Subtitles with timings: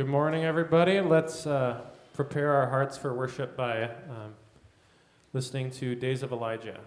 [0.00, 0.98] Good morning, everybody.
[0.98, 1.78] Let's uh,
[2.14, 4.32] prepare our hearts for worship by um,
[5.34, 6.80] listening to Days of Elijah.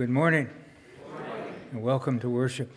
[0.00, 0.46] Good morning.
[0.46, 1.54] good morning.
[1.72, 2.72] And welcome to worship.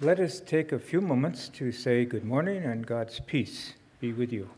[0.00, 4.32] Let us take a few moments to say good morning and God's peace be with
[4.32, 4.50] you.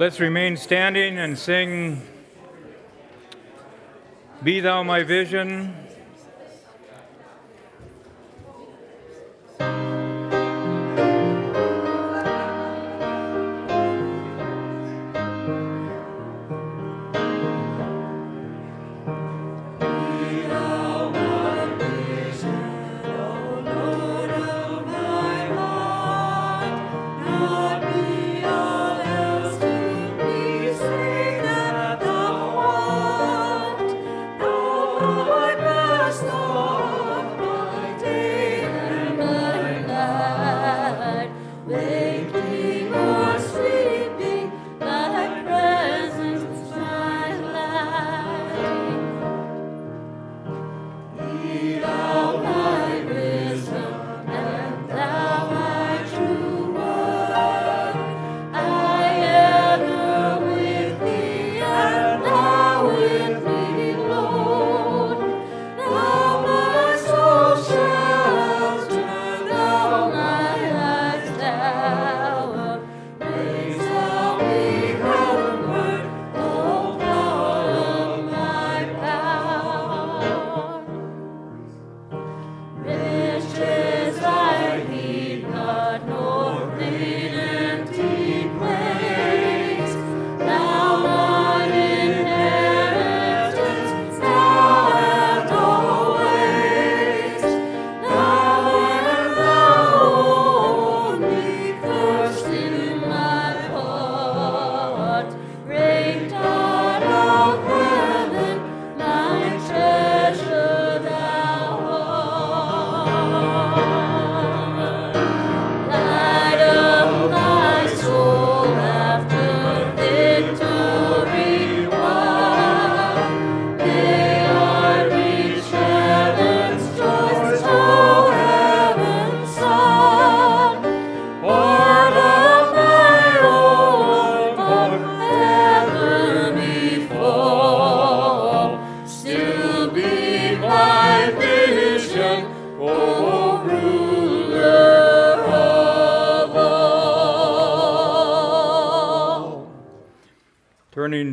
[0.00, 2.00] Let's remain standing and sing
[4.42, 5.79] Be Thou My Vision.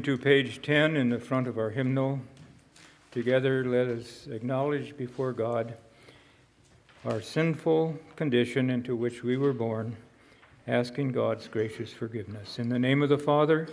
[0.04, 2.22] To page 10 in the front of our hymnal,
[3.12, 5.74] together let us acknowledge before God
[7.04, 9.98] our sinful condition into which we were born,
[10.68, 12.60] asking God's gracious forgiveness.
[12.60, 13.70] In the name of the Father,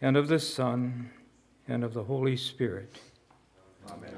[0.00, 1.10] and of the Son,
[1.66, 2.98] and of the Holy Spirit.
[3.90, 4.14] Amen.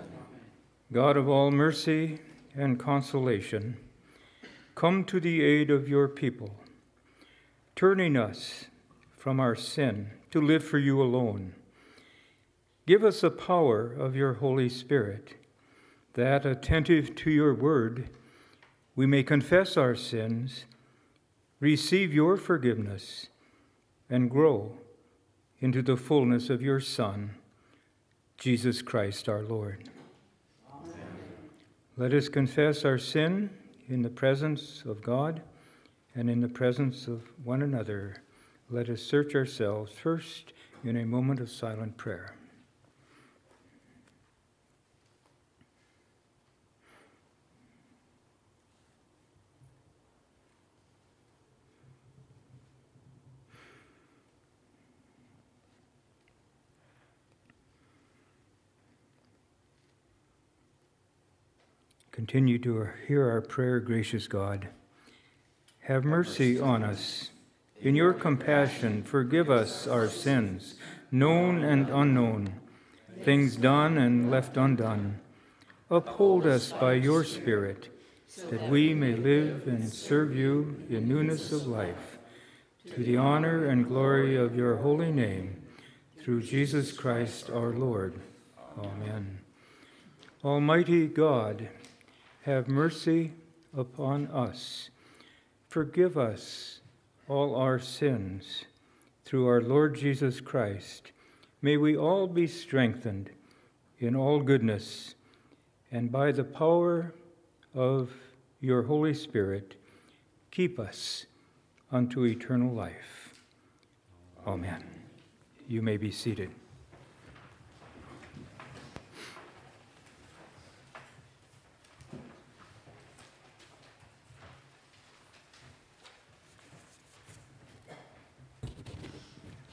[0.92, 2.18] God of all mercy
[2.54, 3.76] and consolation,
[4.74, 6.56] come to the aid of your people,
[7.74, 8.66] turning us
[9.16, 11.54] from our sin to live for you alone.
[12.86, 15.32] Give us the power of your Holy Spirit,
[16.12, 18.10] that, attentive to your word,
[18.94, 20.66] we may confess our sins,
[21.58, 23.28] receive your forgiveness,
[24.10, 24.76] and grow
[25.60, 27.30] into the fullness of your Son,
[28.36, 29.88] Jesus Christ our Lord.
[31.96, 33.48] Let us confess our sin
[33.88, 35.40] in the presence of God
[36.14, 38.16] and in the presence of one another
[38.68, 42.34] Let us search ourselves first in a moment of silent prayer.
[62.10, 64.68] Continue to hear our prayer, gracious God.
[65.80, 67.30] Have mercy on us.
[67.86, 70.74] In your compassion, forgive us our sins,
[71.12, 72.54] known and unknown,
[73.22, 75.20] things done and left undone.
[75.88, 77.88] Uphold us by your Spirit,
[78.50, 82.18] that we may live and serve you in newness of life,
[82.92, 85.62] to the honor and glory of your holy name,
[86.20, 88.20] through Jesus Christ our Lord.
[88.76, 89.38] Amen.
[90.44, 91.68] Almighty God,
[92.42, 93.30] have mercy
[93.76, 94.90] upon us.
[95.68, 96.75] Forgive us
[97.28, 98.64] all our sins
[99.24, 101.12] through our Lord Jesus Christ.
[101.62, 103.30] May we all be strengthened
[103.98, 105.14] in all goodness,
[105.90, 107.12] and by the power
[107.74, 108.10] of
[108.60, 109.76] your Holy Spirit,
[110.50, 111.26] keep us
[111.90, 113.34] unto eternal life.
[114.46, 114.84] Amen.
[115.68, 116.50] You may be seated.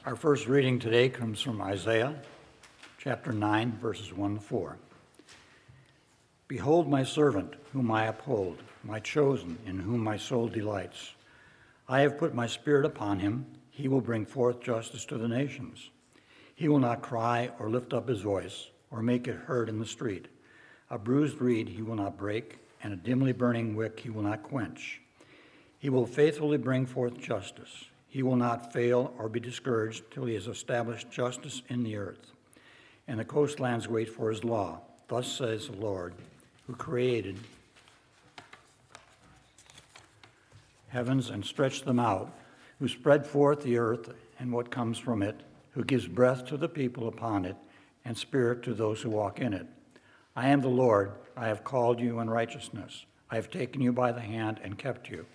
[0.06, 2.14] Our first reading today comes from Isaiah
[2.98, 4.76] chapter 9, verses 1 to 4.
[6.46, 11.14] Behold, my servant, whom I uphold, my chosen, in whom my soul delights.
[11.88, 13.46] I have put my spirit upon him.
[13.70, 15.88] He will bring forth justice to the nations.
[16.54, 19.86] He will not cry or lift up his voice or make it heard in the
[19.86, 20.28] street.
[20.90, 24.42] A bruised reed he will not break, and a dimly burning wick he will not
[24.42, 25.00] quench.
[25.78, 27.86] He will faithfully bring forth justice.
[28.14, 32.30] He will not fail or be discouraged till he has established justice in the earth.
[33.08, 34.82] And the coastlands wait for his law.
[35.08, 36.14] Thus says the Lord,
[36.68, 37.36] who created
[40.86, 42.32] heavens and stretched them out,
[42.78, 45.40] who spread forth the earth and what comes from it,
[45.72, 47.56] who gives breath to the people upon it,
[48.04, 49.66] and spirit to those who walk in it.
[50.36, 53.06] I am the Lord, I have called you in righteousness.
[53.28, 55.26] I have taken you by the hand and kept you.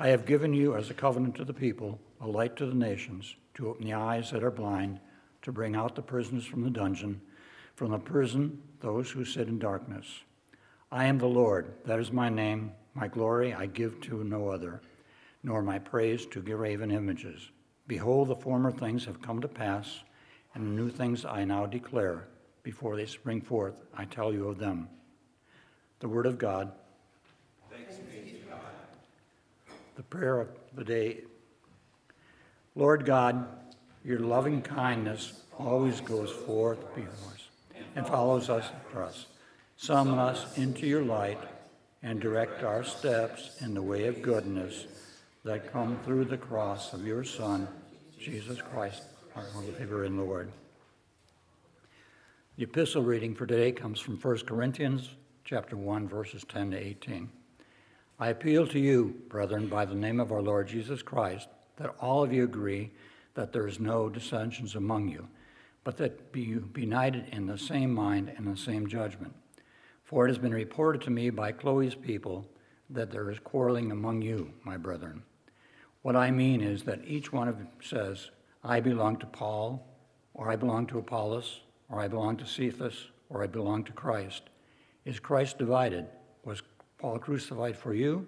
[0.00, 3.36] I have given you as a covenant to the people, a light to the nations,
[3.54, 5.00] to open the eyes that are blind,
[5.42, 7.20] to bring out the prisoners from the dungeon,
[7.74, 10.06] from the prison those who sit in darkness.
[10.90, 12.72] I am the Lord, that is my name.
[12.94, 14.80] My glory I give to no other,
[15.44, 17.50] nor my praise to graven images.
[17.86, 20.00] Behold, the former things have come to pass,
[20.54, 22.26] and the new things I now declare.
[22.64, 24.88] Before they spring forth, I tell you of them.
[26.00, 26.72] The Word of God.
[27.70, 28.60] Thanks be to God.
[29.94, 31.22] The prayer of the day.
[32.74, 33.46] Lord God,
[34.04, 37.48] your loving kindness always goes forth before us
[37.96, 38.70] and follows us
[39.02, 39.26] us.
[39.76, 41.40] Summon us into your light
[42.02, 44.86] and direct our steps in the way of goodness
[45.44, 47.66] that come through the cross of your Son,
[48.18, 49.02] Jesus Christ,
[49.34, 49.44] our
[50.04, 50.50] in the Lord.
[52.56, 55.10] The epistle reading for today comes from 1 Corinthians
[55.44, 57.30] chapter 1 verses 10 to 18.
[58.18, 62.22] I appeal to you, brethren, by the name of our Lord Jesus Christ, that all
[62.22, 62.90] of you agree
[63.34, 65.26] that there is no dissensions among you,
[65.84, 69.34] but that you be united in the same mind and the same judgment.
[70.04, 72.46] For it has been reported to me by Chloe's people
[72.90, 75.22] that there is quarreling among you, my brethren.
[76.02, 78.30] What I mean is that each one of you says,
[78.64, 79.86] I belong to Paul,
[80.34, 84.44] or I belong to Apollos, or I belong to Cephas, or I belong to Christ.
[85.04, 86.06] Is Christ divided?
[86.44, 86.62] Was
[86.98, 88.26] Paul crucified for you,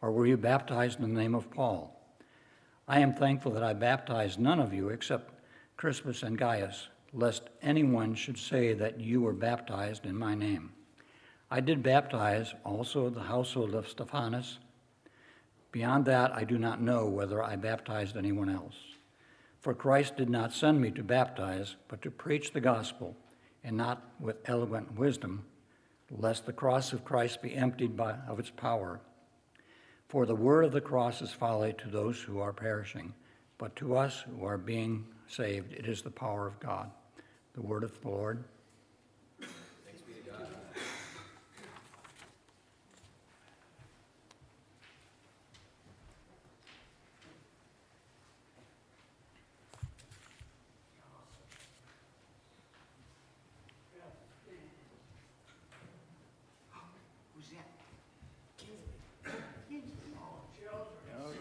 [0.00, 1.97] or were you baptized in the name of Paul?
[2.90, 5.34] I am thankful that I baptized none of you except
[5.76, 10.72] Crispus and Gaius, lest anyone should say that you were baptized in my name.
[11.50, 14.58] I did baptize also the household of Stephanas.
[15.70, 18.76] Beyond that, I do not know whether I baptized anyone else.
[19.60, 23.14] For Christ did not send me to baptize, but to preach the gospel,
[23.62, 25.44] and not with eloquent wisdom,
[26.10, 29.00] lest the cross of Christ be emptied by, of its power.
[30.08, 33.12] For the word of the cross is folly to those who are perishing,
[33.58, 36.90] but to us who are being saved, it is the power of God.
[37.54, 38.44] The word of the Lord.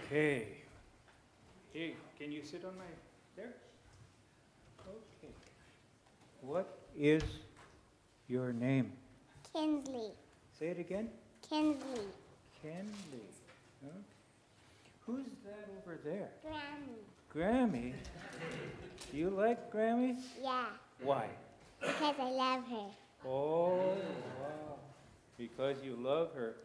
[0.10, 0.48] Okay.
[1.74, 2.86] Hey, can you sit on my
[3.36, 3.54] there?
[4.88, 5.34] Okay.
[6.42, 7.24] What is
[8.28, 8.92] your name?
[9.54, 10.12] Kinsley.
[10.60, 11.10] Say it again.
[11.48, 12.02] Kinsley.
[12.64, 12.76] Okay.
[15.06, 16.30] Who's that over there?
[16.46, 16.98] Grammy.
[17.34, 17.94] Grammy.
[19.12, 20.18] Do you like Grammy?
[20.42, 20.66] Yeah,
[21.02, 21.28] Why?
[21.80, 23.30] because I love her.
[23.30, 23.76] Oh,
[24.42, 24.76] wow.
[25.38, 26.56] Because you love her.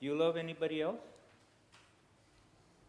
[0.00, 1.00] Do you love anybody else?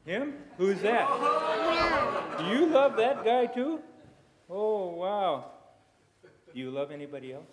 [0.06, 0.36] Him?
[0.58, 1.10] Who's that?
[1.10, 3.80] No, Do you love that guy too?
[4.50, 5.53] Oh, wow.
[6.54, 7.46] Do you love anybody else?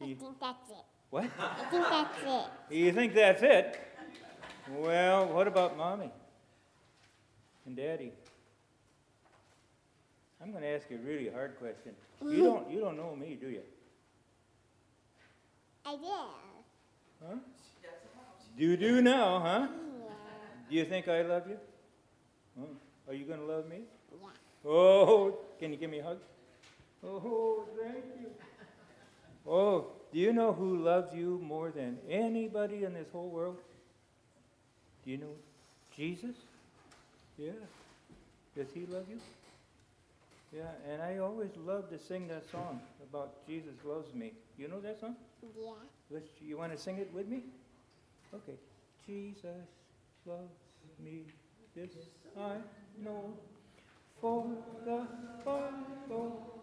[0.00, 0.76] I think that's it.
[1.10, 1.24] what?
[1.38, 2.18] I think that's
[2.70, 2.74] it.
[2.74, 3.80] You think that's it?
[4.76, 6.10] Well, what about mommy
[7.66, 8.12] and daddy?
[10.42, 11.92] I'm going to ask you a really hard question.
[12.22, 13.60] You don't, you don't know me, do you?
[15.84, 16.06] I do.
[17.26, 17.36] Huh?
[18.56, 19.68] You do now, huh?
[19.68, 20.08] Yeah.
[20.70, 21.58] Do you think I love you?
[22.58, 22.66] Huh?
[23.08, 23.80] Are you going to love me?
[24.12, 24.28] Yeah.
[24.70, 26.18] Oh, can you give me a hug?
[27.04, 28.30] Oh, thank you.
[29.46, 33.56] Oh, do you know who loves you more than anybody in this whole world?
[35.04, 35.34] Do you know
[35.96, 36.36] Jesus?
[37.38, 37.52] Yeah.
[38.56, 39.18] Does he love you?
[40.52, 44.32] Yeah, and I always love to sing that song about Jesus loves me.
[44.58, 45.14] You know that song?
[45.42, 45.70] Yeah.
[46.10, 47.42] Let's, you want to sing it with me?
[48.34, 48.58] Okay.
[49.06, 49.46] Jesus
[50.26, 50.50] loves
[51.02, 51.22] me,
[51.74, 51.90] this
[52.38, 52.56] I
[53.02, 53.32] know,
[54.20, 54.44] for
[54.84, 55.06] the
[55.44, 56.59] Bible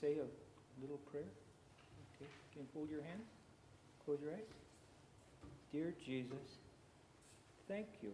[0.00, 0.28] Say a
[0.80, 1.26] little prayer?
[2.14, 2.30] Okay.
[2.52, 3.20] Can you hold your hand?
[4.04, 4.46] Close your eyes.
[5.72, 6.62] Dear Jesus,
[7.66, 8.12] thank you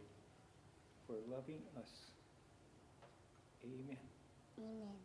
[1.06, 1.90] for loving us.
[3.64, 3.96] Amen.
[4.58, 4.96] Amen.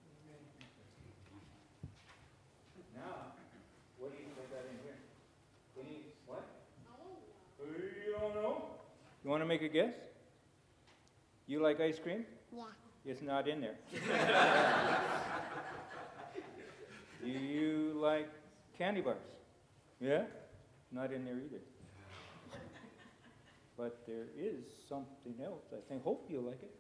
[2.96, 3.36] Now,
[4.00, 4.98] what do you think I got in here?
[5.76, 6.44] What do you, what?
[7.60, 8.64] You don't know?
[9.24, 9.94] You want to make a guess?
[11.46, 12.26] You like ice cream?
[12.56, 12.64] Yeah.
[13.06, 13.76] It's not in there.
[17.24, 18.30] do you like
[18.78, 19.18] candy bars?
[20.00, 20.24] Yeah?
[20.92, 21.62] Not in there either.
[23.78, 25.64] But there is something else.
[25.72, 26.76] I think, hope you like it.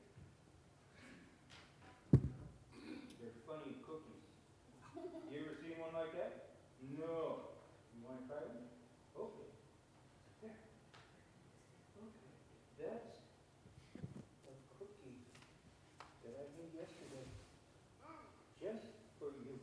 [2.12, 4.28] They're funny cookies.
[5.32, 6.56] You ever seen one like that?
[7.00, 7.56] No.
[7.96, 8.68] You want to try one?
[9.16, 9.52] Okay.
[10.42, 10.52] There.
[12.00, 13.00] Okay.
[14.44, 15.24] That's a cookie
[16.24, 17.28] that I made yesterday.
[18.60, 19.60] Just for you.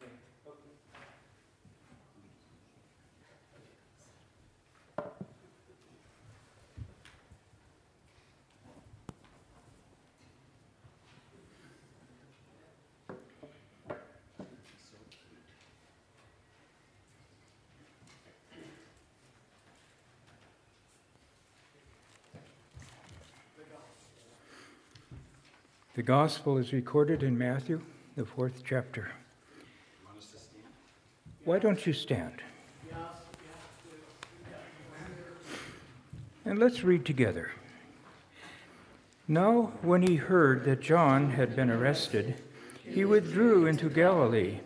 [0.00, 0.08] Yeah,
[0.46, 0.74] okay.
[25.94, 27.82] The gospel is recorded in Matthew,
[28.16, 29.12] the fourth chapter.
[31.44, 32.42] Why don't you stand?
[36.46, 37.50] And let's read together.
[39.28, 42.36] Now, when he heard that John had been arrested,
[42.82, 44.60] he withdrew into Galilee.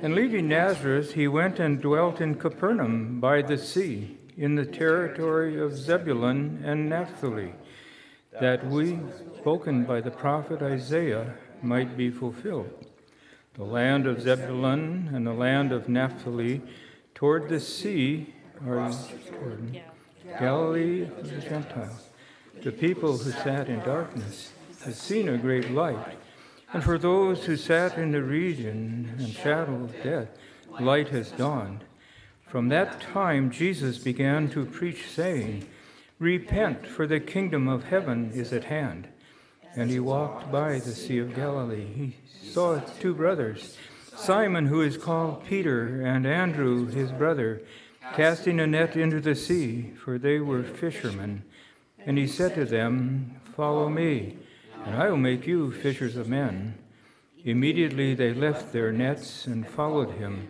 [0.00, 5.60] And leaving Nazareth, he went and dwelt in Capernaum by the sea, in the territory
[5.60, 7.52] of Zebulun and Naphtali,
[8.40, 8.98] that we,
[9.38, 12.86] spoken by the prophet Isaiah, might be fulfilled.
[13.54, 16.60] The land of Zebulun and the land of Naphtali
[17.14, 18.34] toward the sea
[18.66, 18.92] are
[19.30, 19.80] toward
[20.38, 22.08] Galilee of the Gentiles.
[22.62, 24.52] The people who sat in darkness
[24.84, 26.18] have seen a great light.
[26.72, 30.28] And for those who sat in the region and shadow of death,
[30.80, 31.84] light has dawned.
[32.46, 35.66] From that time, Jesus began to preach, saying,
[36.18, 39.08] Repent, for the kingdom of heaven is at hand.
[39.74, 41.84] And he walked by the Sea of Galilee.
[41.84, 42.16] He
[42.50, 43.76] saw two brothers,
[44.16, 47.60] Simon, who is called Peter, and Andrew, his brother,
[48.14, 51.42] casting a net into the sea, for they were fishermen.
[51.98, 54.38] And he said to them, Follow me,
[54.86, 56.78] and I will make you fishers of men.
[57.44, 60.48] Immediately they left their nets and followed him.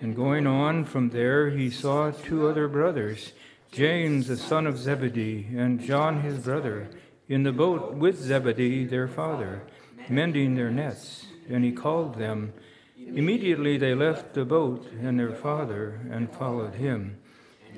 [0.00, 3.32] And going on from there, he saw two other brothers,
[3.72, 6.90] James the son of Zebedee, and John his brother,
[7.28, 9.62] in the boat with Zebedee their father,
[10.08, 11.26] mending their nets.
[11.48, 12.52] And he called them.
[12.98, 17.18] Immediately they left the boat and their father and followed him.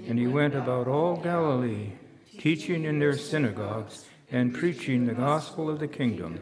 [0.09, 1.93] And he went about all Galilee,
[2.39, 6.41] teaching in their synagogues and preaching the gospel of the kingdom,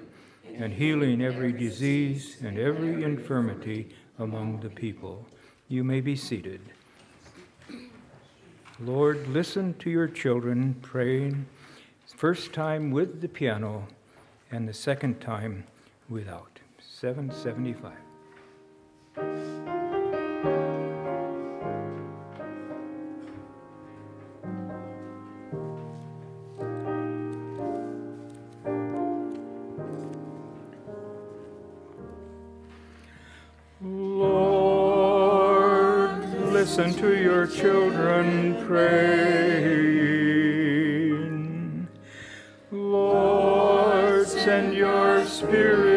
[0.55, 3.89] and healing every disease and every infirmity
[4.21, 5.27] among the people.
[5.67, 6.61] You may be seated.
[8.83, 11.45] Lord, listen to your children praying,
[12.17, 13.87] first time with the piano
[14.51, 15.65] and the second time
[16.09, 16.61] without.
[16.79, 17.93] 775.
[36.81, 39.87] Listen to your children praying.
[42.71, 45.90] Lord, send your spirit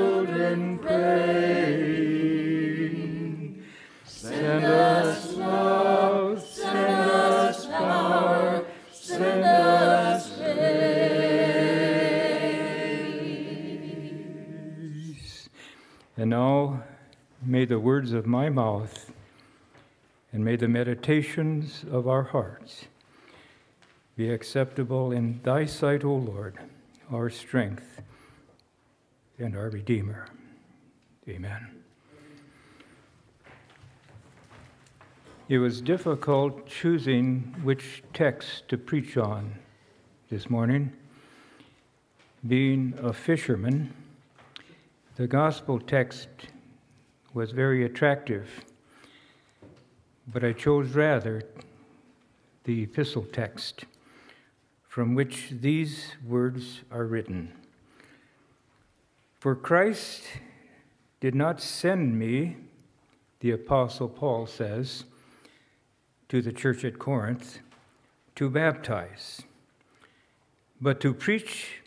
[0.00, 0.60] children.
[4.04, 10.30] Send us love, send us power, send us.
[16.16, 16.82] And now
[17.42, 19.10] may the words of my mouth
[20.32, 22.84] and may the meditations of our hearts
[24.16, 26.58] be acceptable in thy sight, O Lord,
[27.10, 27.89] our strength
[29.40, 30.26] and our Redeemer.
[31.28, 31.66] Amen.
[35.48, 39.54] It was difficult choosing which text to preach on
[40.30, 40.92] this morning.
[42.46, 43.92] Being a fisherman,
[45.16, 46.28] the gospel text
[47.34, 48.48] was very attractive,
[50.32, 51.42] but I chose rather
[52.64, 53.84] the epistle text
[54.86, 57.52] from which these words are written.
[59.40, 60.22] For Christ
[61.20, 62.58] did not send me,
[63.40, 65.04] the Apostle Paul says,
[66.28, 67.60] to the church at Corinth
[68.34, 69.40] to baptize,
[70.78, 71.80] but to preach,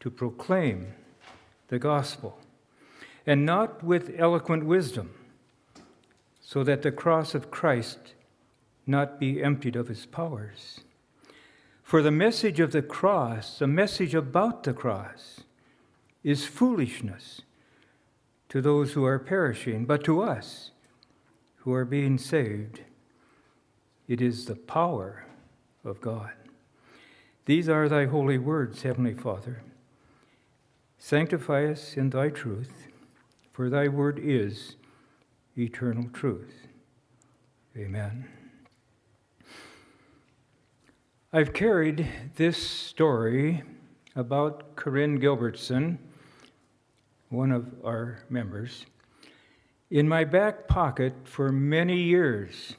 [0.00, 0.94] to proclaim
[1.68, 2.38] the gospel,
[3.26, 5.10] and not with eloquent wisdom,
[6.40, 8.14] so that the cross of Christ
[8.86, 10.80] not be emptied of its powers.
[11.82, 15.42] For the message of the cross, the message about the cross,
[16.22, 17.42] is foolishness
[18.48, 20.70] to those who are perishing, but to us
[21.56, 22.80] who are being saved,
[24.06, 25.26] it is the power
[25.84, 26.32] of God.
[27.44, 29.62] These are thy holy words, Heavenly Father.
[30.98, 32.88] Sanctify us in thy truth,
[33.52, 34.76] for thy word is
[35.56, 36.66] eternal truth.
[37.76, 38.28] Amen.
[41.32, 43.62] I've carried this story
[44.16, 45.98] about Corinne Gilbertson,
[47.30, 48.86] one of our members,
[49.90, 52.74] in my back pocket for many years,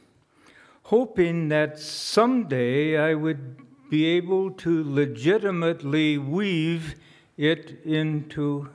[0.84, 3.58] hoping that someday I would
[3.90, 6.96] be able to legitimately weave
[7.38, 8.70] it into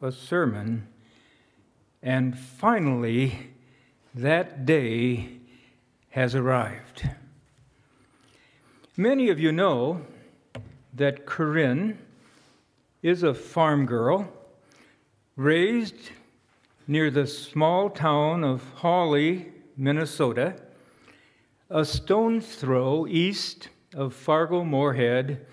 [0.00, 0.86] a sermon.
[2.02, 3.50] And finally,
[4.14, 5.30] that day
[6.10, 7.08] has arrived.
[8.96, 10.02] Many of you know
[10.94, 11.98] that Corinne
[13.02, 14.32] is a farm girl
[15.36, 16.12] raised
[16.88, 20.56] near the small town of Hawley, Minnesota,
[21.68, 25.44] a stone's throw east of Fargo Moorhead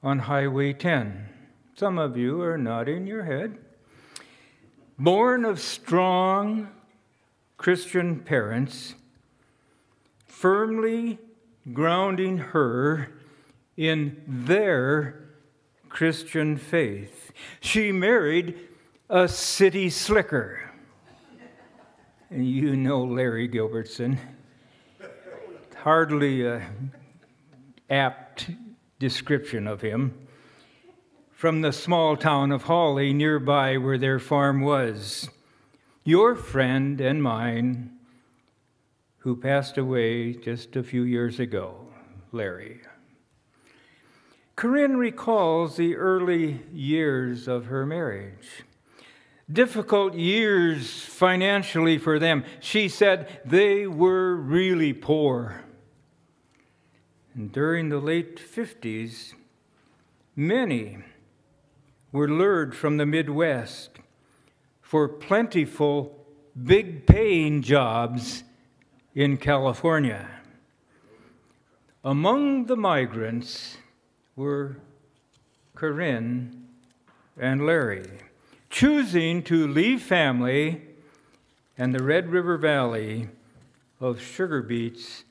[0.00, 1.28] on Highway 10.
[1.74, 3.58] Some of you are nodding your head.
[4.96, 6.68] Born of strong
[7.56, 8.94] Christian parents,
[10.26, 11.18] firmly
[11.72, 13.10] grounding her
[13.76, 15.30] in their
[15.88, 17.32] Christian faith.
[17.60, 18.69] She married
[19.10, 20.70] a city slicker.
[22.30, 24.16] And you know Larry Gilbertson.
[25.78, 26.70] hardly a
[27.88, 28.50] apt
[29.00, 30.28] description of him.
[31.32, 35.28] From the small town of Hawley, nearby where their farm was,
[36.04, 37.90] your friend and mine,
[39.18, 41.88] who passed away just a few years ago,
[42.30, 42.80] Larry.
[44.54, 48.62] Corinne recalls the early years of her marriage.
[49.50, 52.44] Difficult years financially for them.
[52.60, 55.64] She said they were really poor.
[57.34, 59.34] And during the late 50s,
[60.36, 60.98] many
[62.12, 63.90] were lured from the Midwest
[64.82, 66.24] for plentiful,
[66.60, 68.44] big paying jobs
[69.14, 70.28] in California.
[72.04, 73.76] Among the migrants
[74.36, 74.76] were
[75.74, 76.66] Corinne
[77.36, 78.10] and Larry,
[78.70, 80.80] choosing to leave family
[81.76, 83.28] and the Red River Valley
[84.00, 85.24] of sugar beets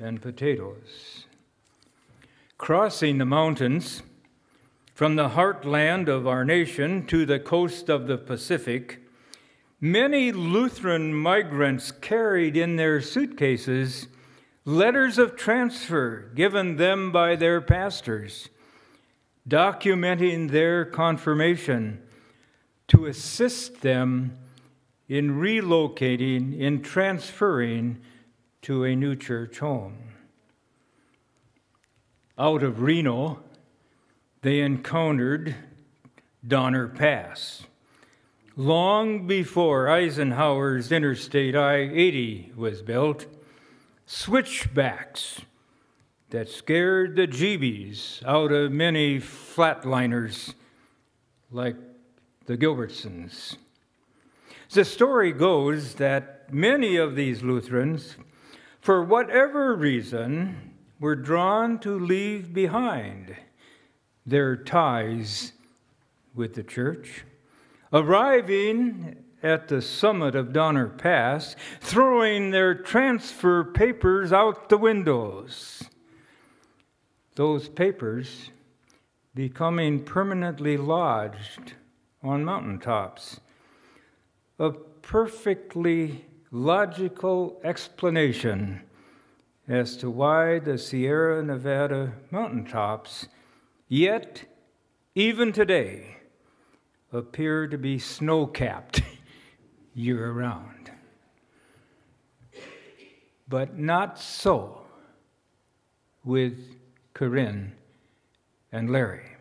[0.00, 1.26] and potatoes.
[2.56, 4.02] Crossing the mountains
[4.94, 9.00] from the heartland of our nation to the coast of the Pacific,
[9.80, 14.06] many Lutheran migrants carried in their suitcases
[14.64, 18.48] letters of transfer given them by their pastors,
[19.48, 22.00] documenting their confirmation
[22.88, 24.36] to assist them
[25.08, 28.00] in relocating, in transferring
[28.62, 29.96] to a new church home.
[32.38, 33.40] Out of Reno,
[34.42, 35.54] they encountered
[36.46, 37.64] Donner Pass.
[38.56, 43.26] Long before Eisenhower's Interstate I 80 was built,
[44.06, 45.40] switchbacks
[46.30, 50.54] that scared the jeebies out of many flatliners
[51.50, 51.76] like
[52.46, 53.56] the Gilbertsons.
[54.70, 58.16] The story goes that many of these Lutherans,
[58.80, 63.36] for whatever reason, were drawn to leave behind
[64.26, 65.52] their ties
[66.34, 67.24] with the church,
[67.92, 75.82] arriving at the summit of Donner Pass, throwing their transfer papers out the windows.
[77.36, 78.50] Those papers
[79.34, 81.74] becoming permanently lodged
[82.24, 83.38] on mountaintops.
[84.58, 88.80] A perfectly logical explanation
[89.68, 93.28] as to why the Sierra Nevada mountaintops,
[93.88, 94.44] yet,
[95.14, 96.16] even today,
[97.12, 99.02] appear to be snow capped
[99.94, 100.90] year round.
[103.48, 104.82] But not so
[106.24, 106.58] with
[107.12, 107.72] Corinne
[108.72, 109.33] and Larry.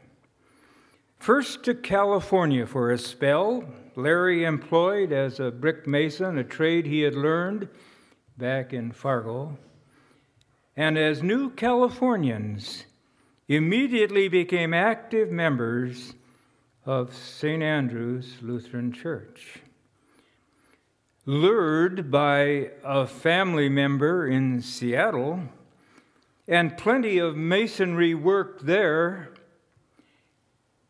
[1.23, 3.63] First to California for a spell,
[3.95, 7.69] Larry employed as a brick mason, a trade he had learned
[8.37, 9.57] back in Fargo.
[10.75, 12.83] And as new Californians,
[13.47, 16.13] immediately became active members
[16.85, 17.63] of St.
[17.63, 19.59] Andrew's Lutheran Church.
[21.25, 25.39] Lured by a family member in Seattle
[26.49, 29.29] and plenty of masonry work there,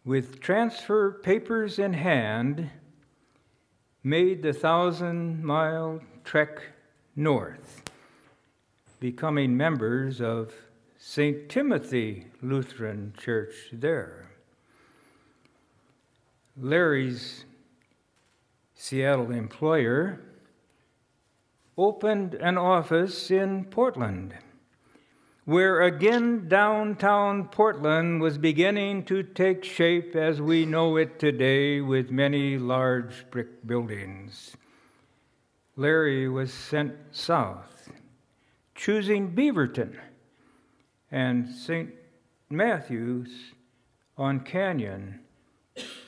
[0.06, 2.70] with transfer papers in hand,
[4.04, 6.62] made the thousand mile trek
[7.16, 7.84] north,
[9.00, 10.54] becoming members of
[10.98, 11.48] St.
[11.50, 14.30] Timothy Lutheran Church there.
[16.58, 17.46] Larry's
[18.76, 20.20] Seattle employer
[21.78, 24.36] opened an office in Portland,
[25.46, 32.10] where again downtown Portland was beginning to take shape as we know it today with
[32.10, 34.56] many large brick buildings.
[35.76, 37.92] Larry was sent south,
[38.74, 39.98] choosing Beaverton
[41.12, 41.90] and St.
[42.50, 43.52] Matthew's
[44.18, 45.20] on Canyon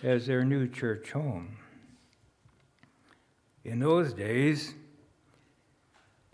[0.02, 1.58] as their new church home.
[3.66, 4.76] In those days,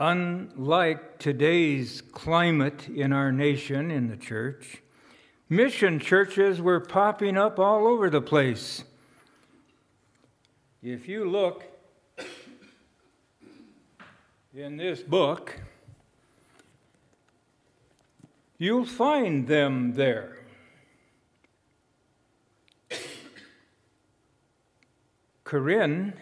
[0.02, 4.82] unlike today's climate in our nation, in the church,
[5.48, 8.84] mission churches were popping up all over the place.
[10.82, 11.64] If you look
[14.56, 15.60] in this book,
[18.58, 20.40] you'll find them there.
[25.44, 26.14] Corinne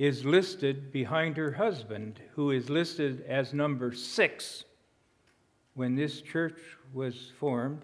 [0.00, 4.64] is listed behind her husband, who is listed as number six
[5.74, 6.58] when this church
[6.94, 7.82] was formed.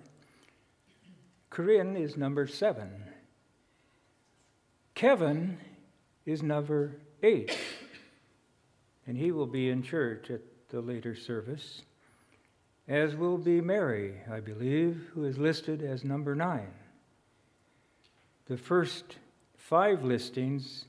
[1.50, 2.90] Corinne is number seven.
[4.94, 5.58] Kevin
[6.24, 7.54] is number eight,
[9.06, 10.40] and he will be in church at
[10.70, 11.82] the later service.
[12.88, 16.72] as will be Mary, I believe, who is listed as number nine.
[18.46, 19.16] The first
[19.58, 20.86] five listings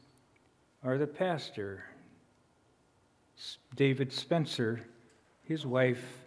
[0.88, 1.84] are the pastor,
[3.76, 4.80] David Spencer,
[5.44, 6.24] his wife,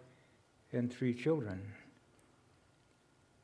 [0.71, 1.59] and three children.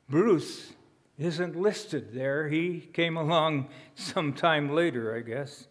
[0.08, 0.74] Bruce
[1.18, 2.48] isn't listed there.
[2.48, 5.66] He came along sometime later, I guess.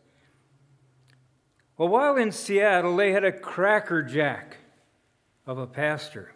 [1.77, 4.57] Well, while in Seattle, they had a crackerjack
[5.45, 6.33] of a pastor.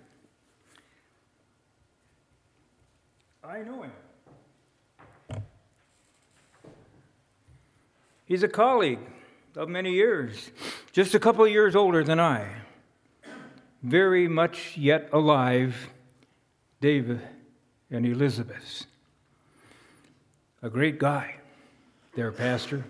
[3.43, 3.91] I know him.
[8.31, 9.01] He's a colleague
[9.57, 10.51] of many years,
[10.93, 12.47] just a couple of years older than I.
[13.83, 15.89] Very much yet alive,
[16.79, 17.19] David
[17.89, 18.85] and Elizabeth.
[20.63, 21.35] A great guy,
[22.15, 22.85] their pastor.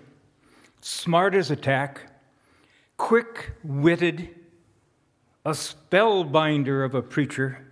[0.81, 2.01] Smart as a tack,
[2.97, 4.29] quick witted,
[5.43, 7.65] a spellbinder of a preacher,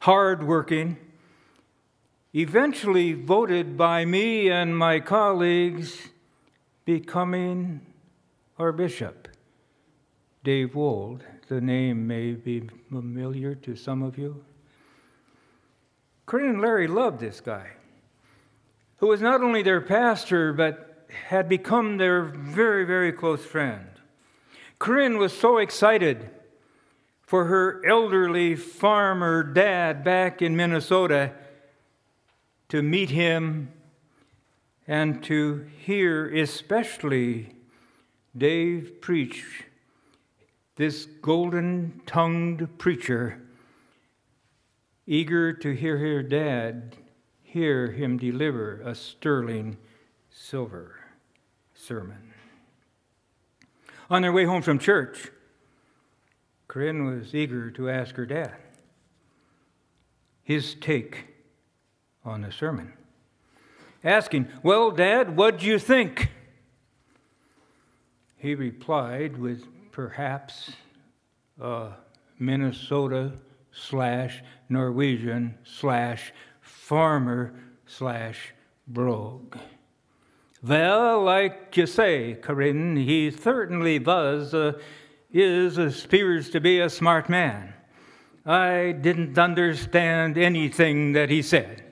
[0.00, 0.96] hard working,
[2.34, 6.08] eventually voted by me and my colleagues
[6.84, 7.80] becoming
[8.58, 9.28] our bishop.
[10.42, 14.44] Dave Wold, the name may be familiar to some of you.
[16.26, 17.70] Corinne and Larry loved this guy,
[18.98, 23.86] who was not only their pastor, but had become their very, very close friend.
[24.78, 26.30] Corinne was so excited
[27.22, 31.32] for her elderly farmer dad back in Minnesota
[32.68, 33.72] to meet him
[34.86, 37.54] and to hear, especially
[38.36, 39.64] Dave preach,
[40.76, 43.40] this golden tongued preacher,
[45.06, 46.96] eager to hear her dad
[47.42, 49.76] hear him deliver a sterling
[50.30, 50.98] silver
[51.74, 52.32] sermon.
[54.10, 55.30] On their way home from church,
[56.66, 58.56] Corinne was eager to ask her dad
[60.42, 61.26] his take
[62.24, 62.92] on the sermon.
[64.04, 66.30] Asking, Well, Dad, what do you think?
[68.36, 70.72] He replied with perhaps
[71.58, 71.92] a
[72.38, 73.32] Minnesota
[73.72, 77.54] slash Norwegian slash farmer
[77.86, 78.52] slash
[78.86, 79.56] brogue.
[80.62, 84.78] Well, like you say, Corinne, he certainly was, uh,
[85.32, 87.72] is, appears to be a smart man.
[88.44, 91.82] I didn't understand anything that he said.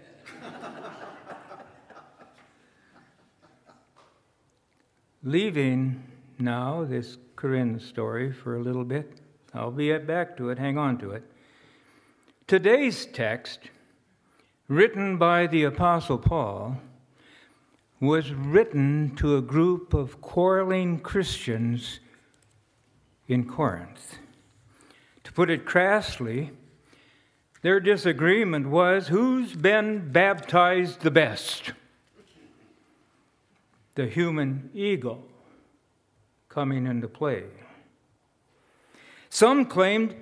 [5.25, 6.03] Leaving
[6.41, 9.21] now this Corinne story for a little bit,
[9.55, 11.23] I'll be back to it, hang on to it.
[12.49, 13.61] Today's text,
[14.67, 16.79] written by the Apostle Paul,
[18.01, 22.01] was written to a group of quarreling Christians
[23.29, 24.19] in Corinth.
[25.23, 26.51] To put it crassly,
[27.63, 31.75] their disagreement was who's been baptized the best?
[33.95, 35.23] The human ego
[36.49, 37.45] coming into play.
[39.29, 40.15] Some claimed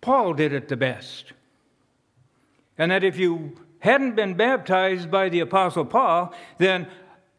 [0.00, 1.32] Paul did it the best,
[2.78, 6.88] and that if you hadn't been baptized by the Apostle Paul, then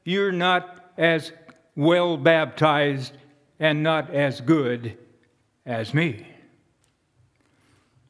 [0.03, 1.31] you're not as
[1.75, 3.13] well baptized
[3.59, 4.97] and not as good
[5.65, 6.27] as me.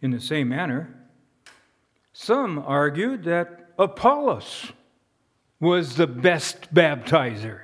[0.02, 0.96] In the same manner,
[2.14, 4.72] some argued that Apollos
[5.62, 7.62] was the best baptizer,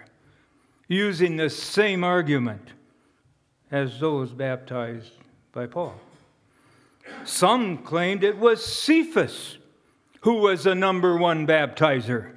[0.88, 2.70] using the same argument
[3.72, 5.12] as those baptized
[5.52, 5.96] by Paul.
[7.26, 9.58] Some claimed it was Cephas
[10.22, 12.32] who was the number one baptizer.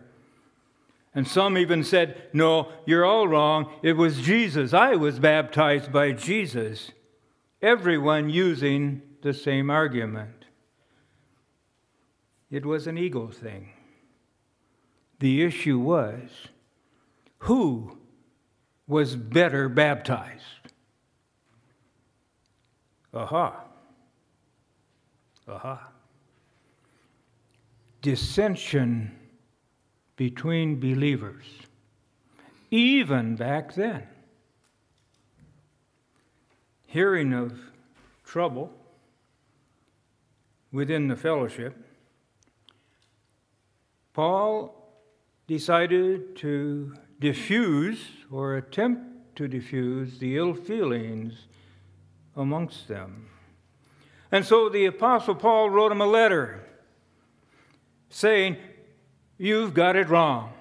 [1.15, 3.71] And some even said, No, you're all wrong.
[3.83, 4.73] It was Jesus.
[4.73, 6.93] I was baptized by Jesus.
[7.61, 10.45] Everyone using the same argument.
[12.51, 13.71] It was an ego thing.
[15.21, 16.29] The issue was
[17.41, 17.99] who
[18.87, 20.43] was better baptized?
[23.13, 23.65] Aha.
[25.47, 25.89] Aha.
[28.03, 29.15] Dissension
[30.17, 31.45] between believers,
[32.71, 34.07] even back then.
[36.87, 37.59] Hearing of
[38.25, 38.73] trouble
[40.73, 41.77] within the fellowship,
[44.15, 44.80] Paul
[45.51, 47.99] decided to diffuse
[48.31, 51.49] or attempt to diffuse the ill feelings
[52.37, 53.27] amongst them.
[54.31, 56.61] And so the Apostle Paul wrote him a letter
[58.11, 58.59] saying,
[59.39, 60.53] You've got it wrong.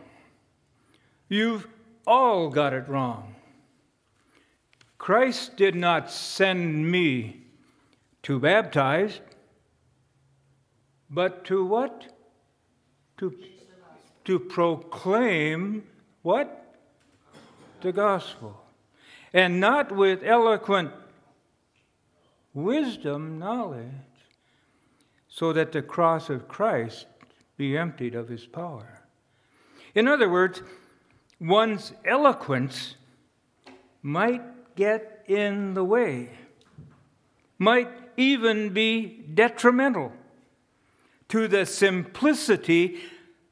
[1.28, 1.68] You've
[2.08, 3.36] all got it wrong.
[4.98, 7.44] Christ did not send me
[8.24, 9.20] to baptize,
[11.12, 12.08] but to what?
[13.20, 13.32] To,
[14.26, 15.84] to proclaim
[16.22, 16.76] what?
[17.82, 18.62] The gospel.
[19.34, 20.92] And not with eloquent
[22.54, 23.92] wisdom, knowledge,
[25.28, 27.06] so that the cross of Christ
[27.58, 29.04] be emptied of his power.
[29.96, 30.62] In other words,
[31.40, 32.96] one's eloquence
[34.02, 36.30] might get in the way,
[37.58, 40.12] might even be detrimental
[41.30, 43.00] to the simplicity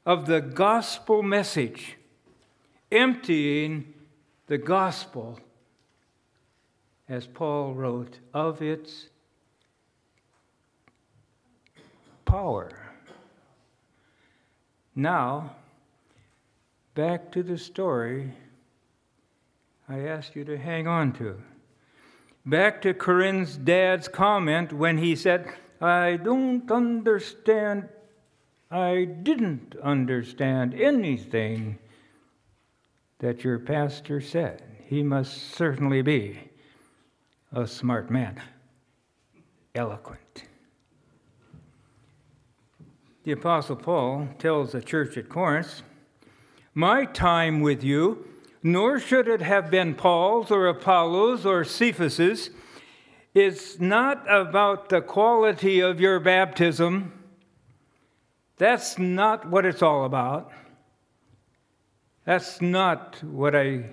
[0.08, 1.98] of the gospel message,
[2.90, 3.92] emptying
[4.46, 5.38] the gospel,
[7.06, 9.10] as Paul wrote, of its
[12.24, 12.70] power.
[14.96, 15.56] Now,
[16.94, 18.32] back to the story
[19.90, 21.36] I asked you to hang on to.
[22.46, 25.52] Back to Corinne's dad's comment when he said,
[25.82, 27.90] I don't understand,
[28.70, 31.78] I didn't understand anything
[33.20, 34.62] that your pastor said.
[34.84, 36.38] He must certainly be
[37.52, 38.40] a smart man,
[39.74, 40.44] eloquent.
[43.24, 45.82] The Apostle Paul tells the church at Corinth,
[46.74, 48.26] My time with you,
[48.62, 52.50] nor should it have been Paul's or Apollos' or Cephas's,
[53.34, 57.17] is not about the quality of your baptism.
[58.58, 60.50] That's not what it's all about.
[62.24, 63.84] That's not what I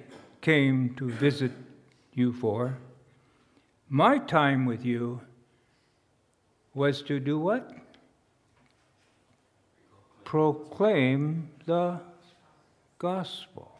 [0.42, 1.52] came to visit
[2.14, 2.78] you for.
[3.88, 5.22] My time with you
[6.74, 7.72] was to do what?
[10.24, 12.00] Proclaim the
[12.98, 13.72] gospel.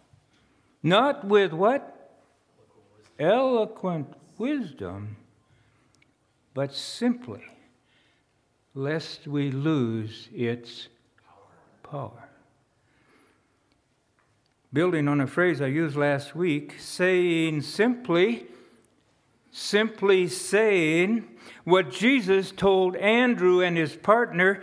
[0.84, 1.92] Not with what?
[3.20, 5.18] Eloquent wisdom,
[6.54, 7.44] but simply,
[8.76, 10.90] lest we lose its
[11.82, 12.30] power.
[14.74, 18.46] Building on a phrase I used last week, saying simply,
[19.50, 21.26] simply saying
[21.64, 24.62] what Jesus told Andrew and his partner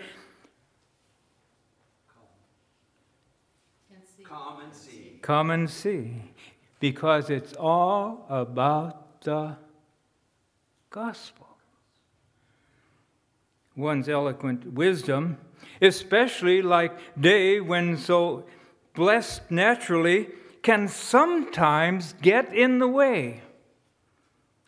[4.23, 5.19] Come and see.
[5.23, 6.23] come and see,
[6.79, 9.57] because it's all about the
[10.91, 11.52] gospel.
[13.75, 15.39] One's eloquent wisdom,
[15.81, 18.45] especially like Dave when so
[18.95, 20.29] blessed naturally,
[20.63, 23.43] can sometimes get in the way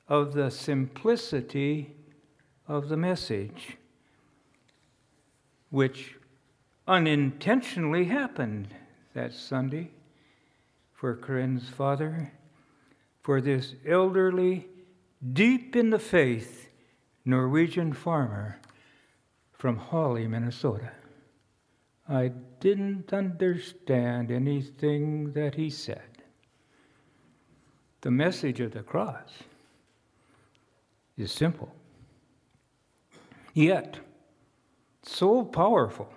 [0.08, 1.94] of the simplicity
[2.66, 3.76] of the message,
[5.70, 6.16] which
[6.88, 8.68] unintentionally happened
[9.14, 9.90] that Sunday
[10.92, 12.32] for Corinne's father,
[13.22, 14.66] for this elderly,
[15.32, 16.68] deep in the faith
[17.24, 18.58] Norwegian farmer
[19.56, 20.90] from Hawley, Minnesota.
[22.08, 26.02] I didn't understand anything that he said.
[28.02, 29.30] The message of the cross
[31.16, 31.74] is simple,
[33.54, 33.98] yet
[35.02, 36.12] so powerful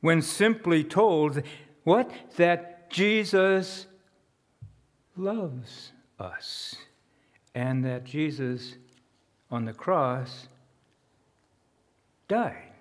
[0.00, 1.42] when simply told
[1.84, 2.10] what?
[2.36, 3.86] That Jesus
[5.16, 6.76] loves us
[7.54, 8.76] and that Jesus
[9.50, 10.48] on the cross
[12.28, 12.72] died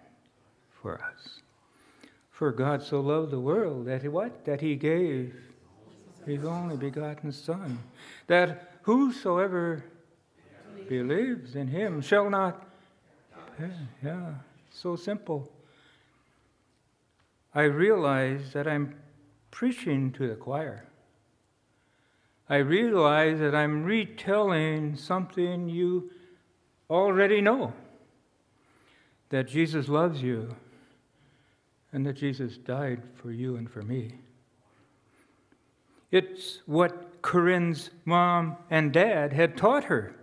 [0.82, 1.42] for us.
[2.30, 4.46] For God so loved the world that he what?
[4.46, 5.34] That he gave
[6.26, 7.80] his only begotten Son,
[8.28, 9.84] that whosoever
[10.90, 12.68] believes in him shall not.
[13.60, 13.68] Yeah,
[14.04, 14.34] yeah,
[14.70, 15.50] so simple.
[17.56, 18.96] I realize that I'm
[19.50, 20.84] preaching to the choir.
[22.50, 26.12] I realize that I'm retelling something you
[26.90, 27.74] already know
[29.30, 30.56] that Jesus loves you
[31.92, 34.16] and that Jesus died for you and for me.
[36.12, 40.16] It's what Corinne's mom and dad had taught her.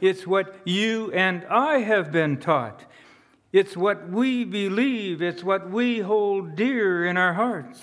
[0.00, 2.84] It's what you and I have been taught.
[3.52, 5.20] It's what we believe.
[5.20, 7.82] It's what we hold dear in our hearts.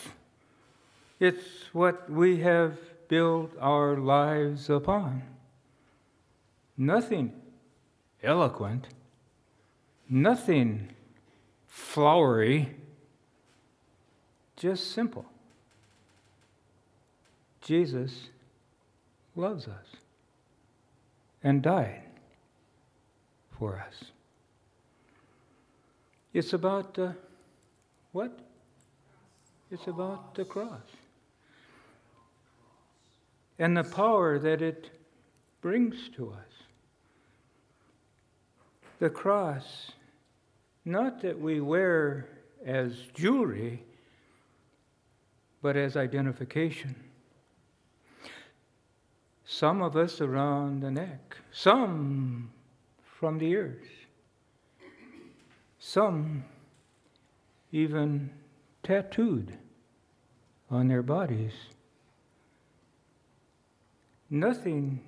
[1.19, 2.77] It's what we have
[3.07, 5.23] built our lives upon.
[6.77, 7.33] Nothing
[8.23, 8.87] eloquent,
[10.09, 10.89] nothing
[11.67, 12.75] flowery,
[14.55, 15.25] just simple.
[17.61, 18.29] Jesus
[19.35, 19.85] loves us
[21.43, 22.03] and died
[23.59, 24.11] for us.
[26.33, 27.15] It's about the
[28.11, 28.39] what?
[29.69, 30.81] It's about the cross
[33.59, 34.89] and the power that it
[35.61, 36.63] brings to us.
[38.99, 39.91] The cross
[40.87, 42.29] not that we wear
[42.65, 43.83] as jewelry,
[45.61, 46.95] but as identification.
[49.45, 52.51] Some of us around the neck, some
[53.03, 53.85] from the ears,
[55.77, 56.45] some
[57.73, 58.29] even
[58.81, 59.57] tattooed
[60.71, 61.53] on their bodies.
[64.29, 65.01] Nothing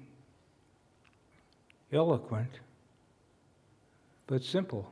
[1.94, 2.60] eloquent,
[4.28, 4.90] but simple.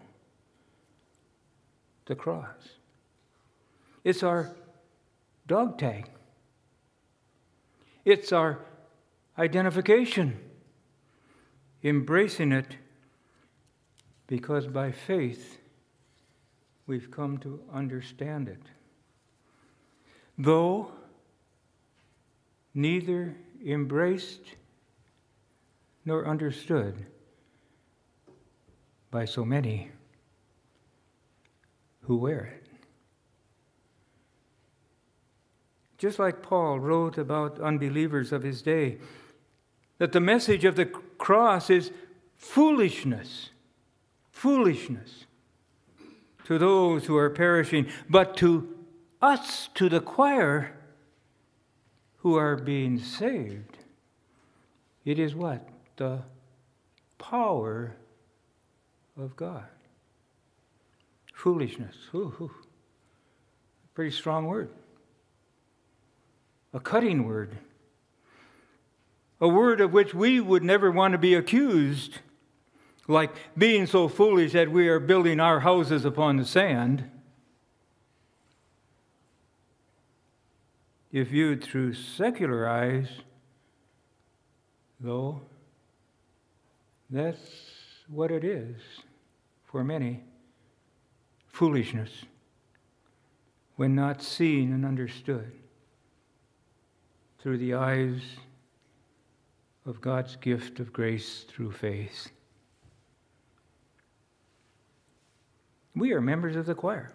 [2.08, 2.70] The cross.
[4.04, 4.56] It's our
[5.46, 6.10] dog tag.
[8.06, 8.60] It's our
[9.38, 10.40] identification.
[11.84, 12.78] Embracing it
[14.28, 15.60] because by faith
[16.86, 18.62] we've come to understand it.
[20.38, 20.92] Though
[22.74, 23.36] neither
[23.66, 24.56] embraced
[26.06, 27.06] nor understood
[29.12, 29.92] by so many
[32.08, 32.64] who wear it.
[35.98, 38.98] Just like Paul wrote about unbelievers of his day,
[39.98, 41.92] that the message of the cross is
[42.36, 43.50] foolishness,
[44.32, 45.26] foolishness
[46.46, 48.74] to those who are perishing, but to
[49.22, 50.74] us, to the choir
[52.18, 53.80] who are being saved,
[55.04, 55.68] it is what?
[55.98, 56.22] The
[57.18, 57.96] power
[59.18, 59.66] of God.
[61.38, 61.96] Foolishness.
[62.16, 62.52] Ooh, ooh.
[63.94, 64.70] Pretty strong word.
[66.74, 67.56] A cutting word.
[69.40, 72.20] A word of which we would never want to be accused,
[73.08, 77.08] like being so foolish that we are building our houses upon the sand.
[81.12, 83.10] If viewed through secular eyes,
[85.00, 85.42] though,
[87.12, 87.40] that's
[88.08, 88.76] what it is
[89.68, 90.24] for many
[91.58, 92.12] foolishness
[93.78, 95.52] when not seen and understood
[97.40, 98.22] through the eyes
[99.84, 102.30] of God's gift of grace through faith.
[105.96, 107.12] We are members of the choir.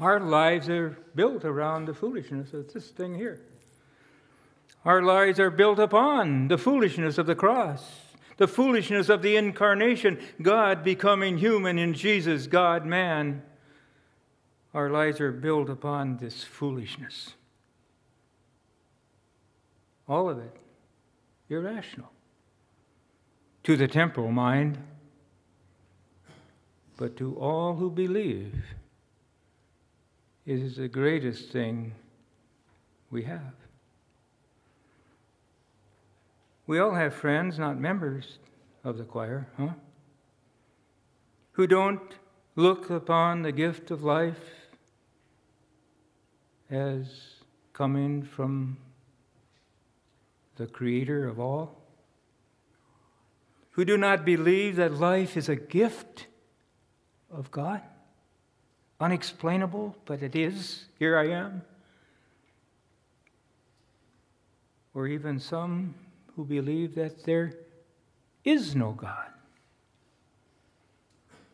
[0.00, 3.40] Our lives are built around the foolishness of this thing here.
[4.84, 8.09] Our lives are built upon the foolishness of the cross,
[8.40, 13.42] the foolishness of the incarnation, God becoming human in Jesus, God man.
[14.72, 17.34] Our lives are built upon this foolishness.
[20.08, 20.56] All of it
[21.50, 22.10] irrational
[23.64, 24.78] to the temporal mind,
[26.96, 28.54] but to all who believe,
[30.46, 31.92] it is the greatest thing
[33.10, 33.52] we have.
[36.70, 38.38] We all have friends, not members
[38.84, 39.70] of the choir, huh?
[41.54, 42.14] Who don't
[42.54, 44.68] look upon the gift of life
[46.70, 47.08] as
[47.72, 48.76] coming from
[50.58, 51.76] the Creator of all.
[53.72, 56.28] Who do not believe that life is a gift
[57.32, 57.82] of God.
[59.00, 60.84] Unexplainable, but it is.
[61.00, 61.62] Here I am.
[64.94, 65.96] Or even some
[66.40, 67.52] who believe that there
[68.46, 69.28] is no God.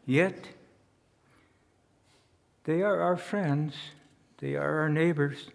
[0.07, 0.51] Yet,
[2.62, 3.74] they are our friends,
[4.39, 5.49] they are our neighbors.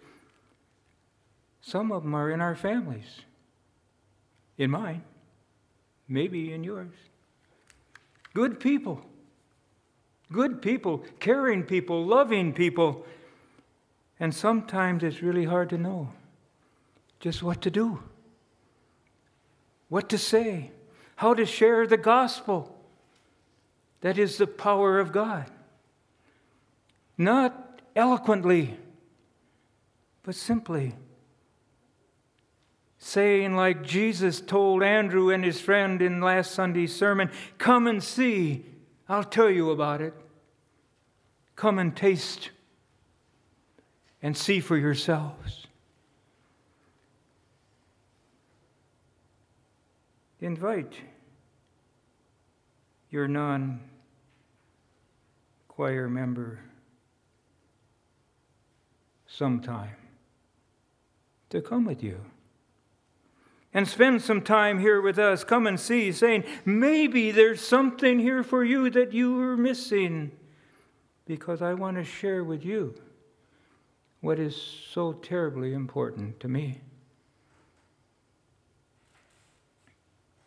[1.62, 3.22] Some of them are in our families,
[4.58, 5.02] in mine,
[6.06, 6.92] maybe in yours.
[8.34, 9.00] Good people,
[10.30, 13.06] good people, caring people, loving people.
[14.20, 16.12] And sometimes it's really hard to know
[17.18, 18.02] just what to do
[19.92, 20.70] what to say,
[21.16, 22.74] how to share the gospel.
[24.00, 25.50] That is the power of God.
[27.18, 28.78] Not eloquently,
[30.22, 30.94] but simply
[32.96, 38.64] saying, like Jesus told Andrew and his friend in last Sunday's sermon, Come and see,
[39.10, 40.14] I'll tell you about it.
[41.54, 42.48] Come and taste
[44.22, 45.61] and see for yourselves.
[50.42, 50.94] Invite
[53.10, 53.80] your non
[55.68, 56.58] choir member
[59.26, 59.96] sometime
[61.48, 62.20] to come with you
[63.74, 65.44] and spend some time here with us.
[65.44, 70.32] Come and see, saying, maybe there's something here for you that you were missing
[71.24, 72.94] because I want to share with you
[74.20, 76.80] what is so terribly important to me.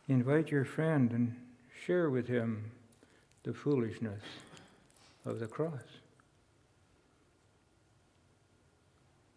[0.08, 1.36] Invite your friend and
[1.86, 2.72] share with him
[3.44, 4.22] the foolishness
[5.26, 5.82] of the cross.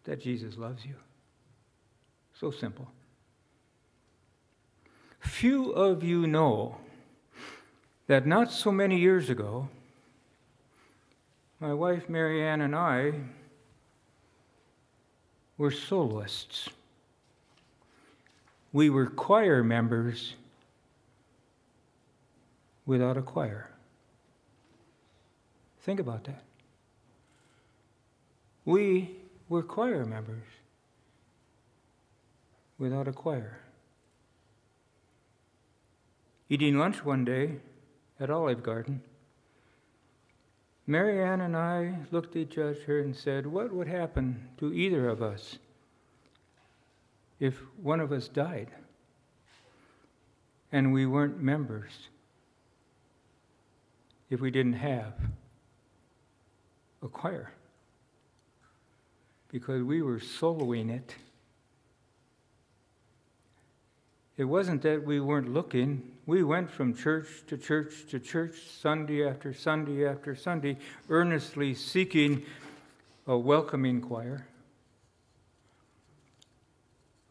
[0.03, 0.95] That Jesus loves you.
[2.39, 2.87] So simple.
[5.19, 6.77] Few of you know
[8.07, 9.67] that not so many years ago,
[11.59, 13.13] my wife Marianne and I
[15.57, 16.69] were soloists.
[18.71, 20.35] We were choir members
[22.89, 23.69] without a choir.
[25.81, 26.43] Think about that.
[28.65, 29.11] We
[29.47, 30.47] were choir members
[32.79, 33.59] without a choir.
[36.49, 37.57] Eating lunch one day
[38.19, 39.03] at Olive Garden,
[40.87, 45.21] Marianne and I looked at each other and said, What would happen to either of
[45.21, 45.59] us
[47.39, 48.71] if one of us died
[50.71, 52.09] and we weren't members?
[54.29, 55.13] If we didn't have
[57.01, 57.51] a choir?
[59.51, 61.15] Because we were soloing it.
[64.37, 66.01] It wasn't that we weren't looking.
[66.25, 70.77] We went from church to church to church, Sunday after Sunday after Sunday,
[71.09, 72.43] earnestly seeking
[73.27, 74.45] a welcoming choir.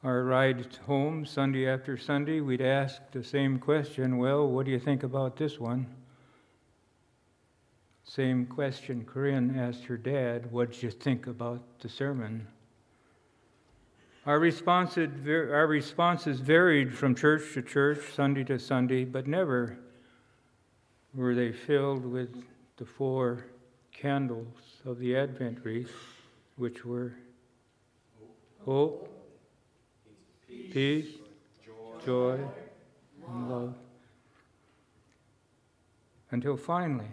[0.05, 4.79] Our ride home, Sunday after Sunday, we'd ask the same question Well, what do you
[4.79, 5.87] think about this one?
[8.09, 12.49] Same question Corinne asked her dad What did you think about the sermon?
[14.25, 19.79] Our responses, our responses varied from church to church, Sunday to Sunday, but never
[21.15, 22.31] were they filled with
[22.79, 23.45] the four
[23.93, 25.93] candles of the Advent wreath,
[26.57, 27.13] which were
[28.65, 29.13] hope,
[30.49, 31.09] peace,
[32.07, 32.39] joy,
[33.29, 33.75] and love.
[36.31, 37.11] Until finally,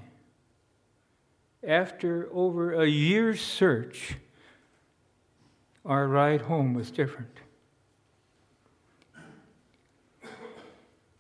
[1.66, 4.16] after over a year's search,
[5.86, 7.30] our ride home was different.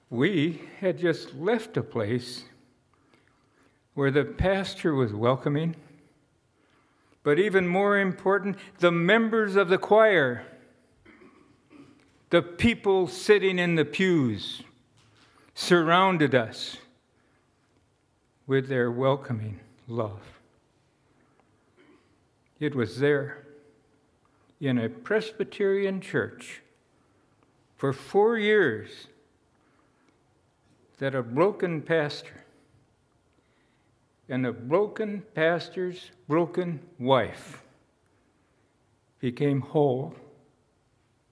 [0.09, 2.45] We had just left a place
[3.95, 5.75] where the pastor was welcoming,
[7.23, 10.45] but even more important, the members of the choir,
[12.29, 14.61] the people sitting in the pews,
[15.53, 16.77] surrounded us
[18.45, 20.34] with their welcoming love.
[22.66, 23.45] It was there
[24.59, 26.63] in a Presbyterian church
[27.76, 29.05] for four years
[30.97, 32.43] that a broken pastor
[34.28, 37.61] and a broken pastor's broken wife
[39.20, 40.16] became whole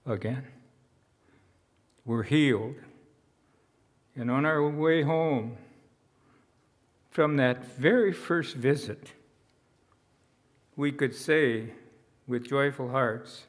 [0.06, 0.46] again.
[2.04, 2.76] Were healed.
[4.14, 5.56] And on our way home
[7.10, 9.14] from that very first visit,
[10.76, 11.70] we could say
[12.26, 13.44] with joyful hearts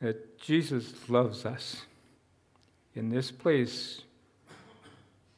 [0.00, 1.82] that Jesus loves us.
[2.94, 4.02] In this place,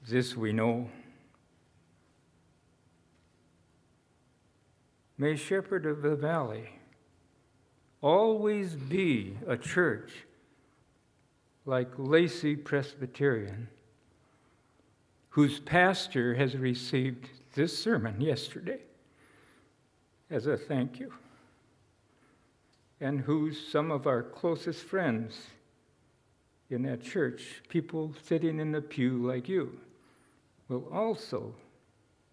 [0.07, 0.89] this we know.
[5.19, 6.69] May Shepherd of the Valley
[8.03, 10.13] always be a church
[11.65, 13.69] like Lacey Presbyterian,
[15.31, 18.81] whose pastor has received this sermon yesterday
[20.31, 21.13] as a thank you,
[23.01, 25.39] and who's some of our closest friends
[26.71, 29.79] in that church, people sitting in the pew like you,
[30.69, 31.55] will also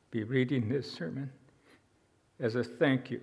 [0.10, 1.32] be reading this sermon
[2.40, 3.22] as a thank you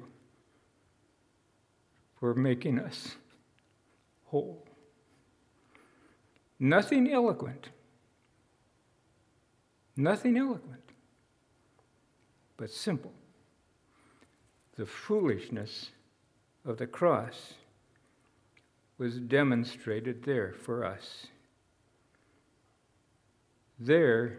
[2.18, 3.16] for making us
[4.26, 4.64] whole.
[6.60, 7.70] Nothing eloquent,
[9.96, 10.82] nothing eloquent,
[12.56, 13.12] but simple
[14.76, 15.90] the foolishness
[16.64, 17.54] of the cross
[18.98, 21.26] was demonstrated there for us.
[23.78, 24.38] There,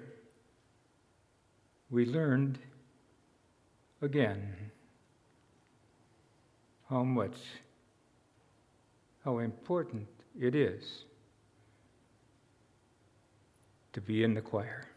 [1.89, 2.59] we learned
[4.01, 4.55] again
[6.89, 7.37] how much,
[9.25, 10.07] how important
[10.39, 11.05] it is
[13.93, 14.90] to be in the choir.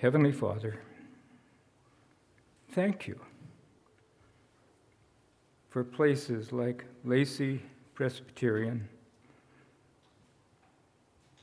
[0.00, 0.80] Heavenly Father,
[2.72, 3.20] thank you
[5.68, 7.60] for places like Lacey
[7.92, 8.88] Presbyterian,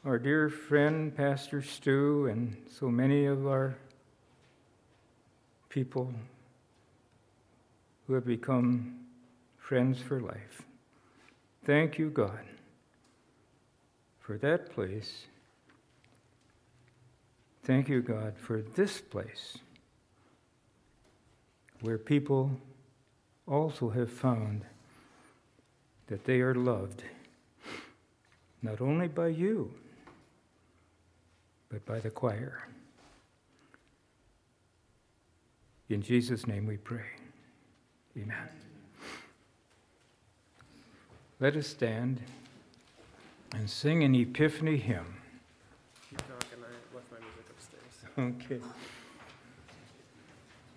[0.03, 3.77] our dear friend Pastor Stu, and so many of our
[5.69, 6.11] people
[8.07, 9.01] who have become
[9.59, 10.63] friends for life.
[11.63, 12.43] Thank you, God,
[14.19, 15.27] for that place.
[17.67, 19.57] Thank you, God, for this place
[21.81, 22.49] where people
[23.45, 24.63] also have found
[26.07, 27.03] that they are loved,
[28.61, 29.73] not only by you,
[31.67, 32.69] but by the choir.
[35.89, 37.03] In Jesus' name we pray.
[38.17, 38.47] Amen.
[41.41, 42.21] Let us stand
[43.53, 45.17] and sing an Epiphany hymn.
[46.09, 46.63] Keep talking.
[46.63, 48.06] I left my music upstairs.
[48.19, 48.59] Okay.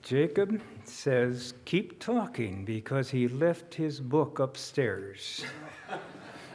[0.02, 5.44] Jacob says, Keep talking because he left his book upstairs.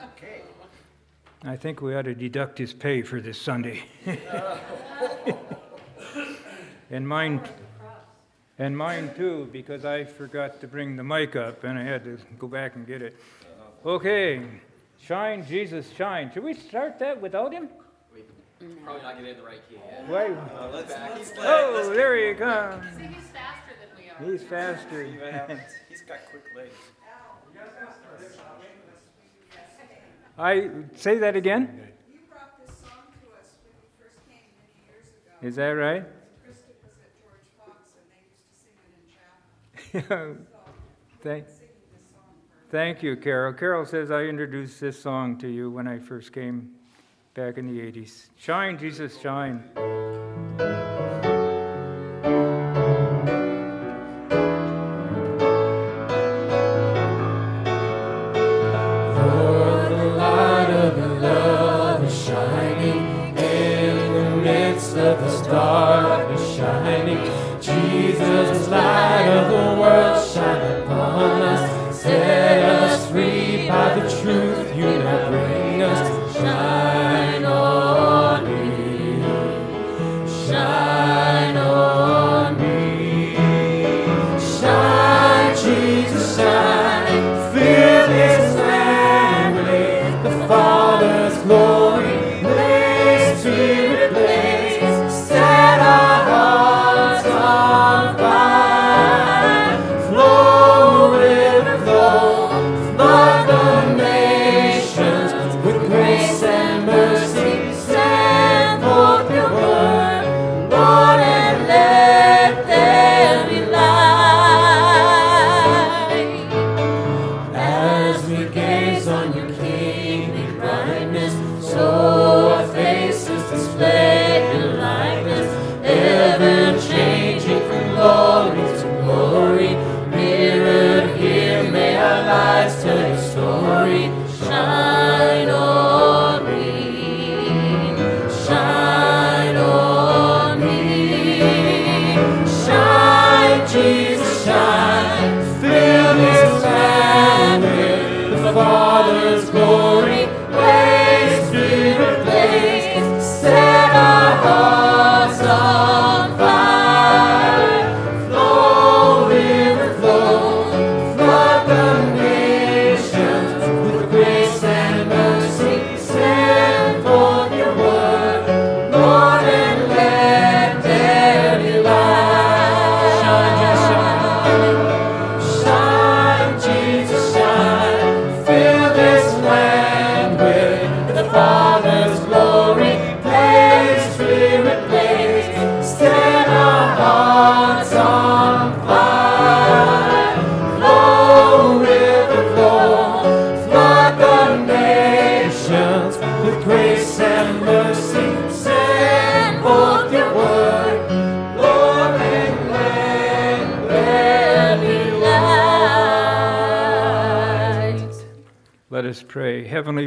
[0.04, 0.42] Okay.
[1.44, 3.84] I think we ought to deduct his pay for this Sunday.
[6.92, 7.42] and mine,
[8.60, 12.20] and mine too, because I forgot to bring the mic up and I had to
[12.38, 13.16] go back and get it.
[13.42, 13.90] Uh-huh.
[13.92, 14.44] Okay,
[15.02, 16.32] shine, Jesus, shine.
[16.32, 17.70] Should we start that without him?
[18.84, 20.08] Probably not getting in the right key yet.
[20.08, 20.26] Why?
[20.28, 21.18] Uh, let's back.
[21.18, 22.84] He's Oh, there he comes.
[22.98, 24.32] See, he's faster than we are.
[24.32, 25.04] He's faster.
[25.90, 26.74] He's got quick legs.
[30.38, 31.92] I say that again.
[32.12, 35.48] You brought this song to us when you first came many years ago.
[35.48, 36.04] Is that right?
[36.04, 38.92] Krista was at George Fox and they used to sing it
[39.94, 40.46] in chapel.
[41.24, 43.54] thank, Singing this song for thank you, Carol.
[43.54, 46.75] Carol says I introduced this song to you when I first came
[47.36, 48.28] back in the 80s.
[48.38, 49.62] Shine, Jesus, shine.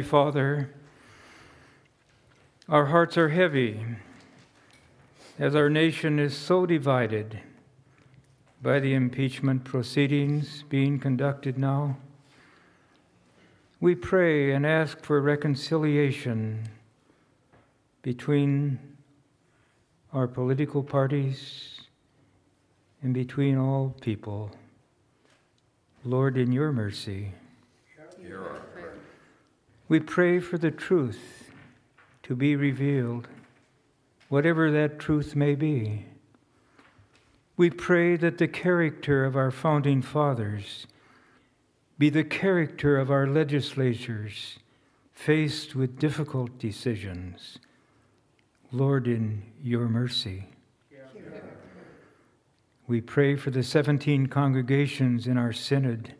[0.09, 0.73] Father,
[2.67, 3.85] our hearts are heavy
[5.37, 7.39] as our nation is so divided
[8.59, 11.95] by the impeachment proceedings being conducted now.
[13.79, 16.67] We pray and ask for reconciliation
[18.01, 18.79] between
[20.11, 21.81] our political parties
[23.03, 24.49] and between all people.
[26.03, 27.31] Lord, in your mercy,
[29.89, 31.51] we pray for the truth
[32.21, 33.27] to be revealed,
[34.29, 36.05] whatever that truth may be.
[37.57, 40.85] We pray that the character of our founding fathers
[41.97, 44.59] be the character of our legislatures
[45.11, 47.57] faced with difficult decisions.
[48.71, 50.45] Lord, in your mercy.
[52.87, 56.13] We pray for the 17 congregations in our synod,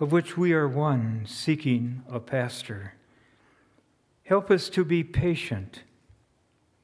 [0.00, 2.94] of which we are one seeking a pastor.
[4.24, 5.82] Help us to be patient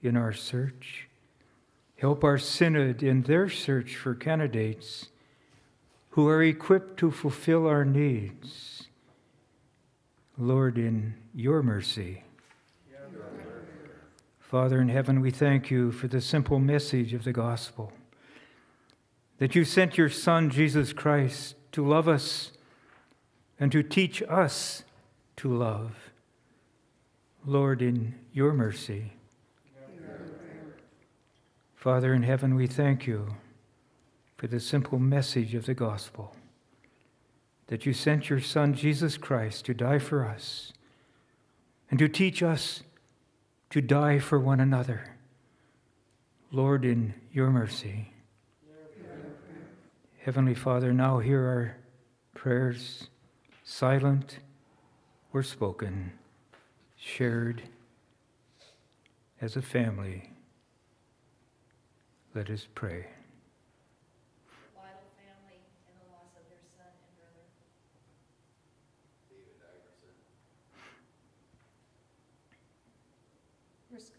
[0.02, 1.08] in our search.
[1.96, 5.08] Help our synod in their search for candidates
[6.10, 8.88] who are equipped to fulfill our needs.
[10.38, 12.24] Lord, in your mercy.
[14.38, 17.92] Father in heaven, we thank you for the simple message of the gospel
[19.38, 22.52] that you sent your Son, Jesus Christ, to love us
[23.60, 24.82] and to teach us
[25.36, 26.10] to love.
[27.44, 29.12] Lord, in your mercy.
[31.76, 33.36] Father in heaven, we thank you
[34.36, 36.34] for the simple message of the gospel
[37.68, 40.72] that you sent your Son, Jesus Christ, to die for us
[41.90, 42.82] and to teach us
[43.70, 45.16] to die for one another.
[46.52, 48.12] Lord, in your mercy.
[50.18, 51.76] Heavenly Father, now hear our
[52.34, 53.08] prayers,
[53.64, 54.38] silent
[55.32, 56.12] or spoken,
[56.96, 57.62] shared
[59.40, 60.30] as a family.
[62.34, 63.06] Let us pray.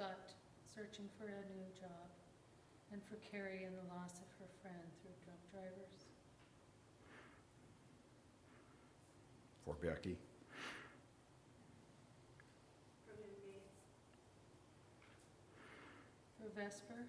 [0.01, 0.33] Scott,
[0.75, 2.09] searching for a new job,
[2.91, 6.05] and for Carrie and the loss of her friend through drunk drivers.
[9.65, 10.15] For Becky.
[16.37, 17.07] For Vesper,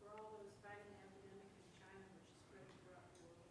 [0.00, 3.46] For all those fighting the epidemic in China, which is spreading throughout the world.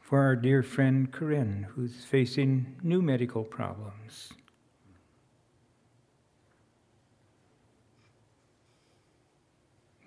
[0.00, 4.32] For our dear friend Corinne, who's facing new medical problems.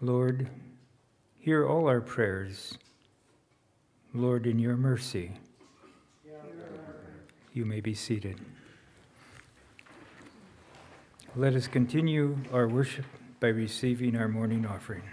[0.04, 0.50] Lord,
[1.40, 2.78] hear all our prayers.
[4.14, 5.32] Lord, in your mercy.
[7.54, 8.42] You may be seated.
[11.38, 13.06] Let us continue our worship
[13.40, 15.04] by receiving our morning offering.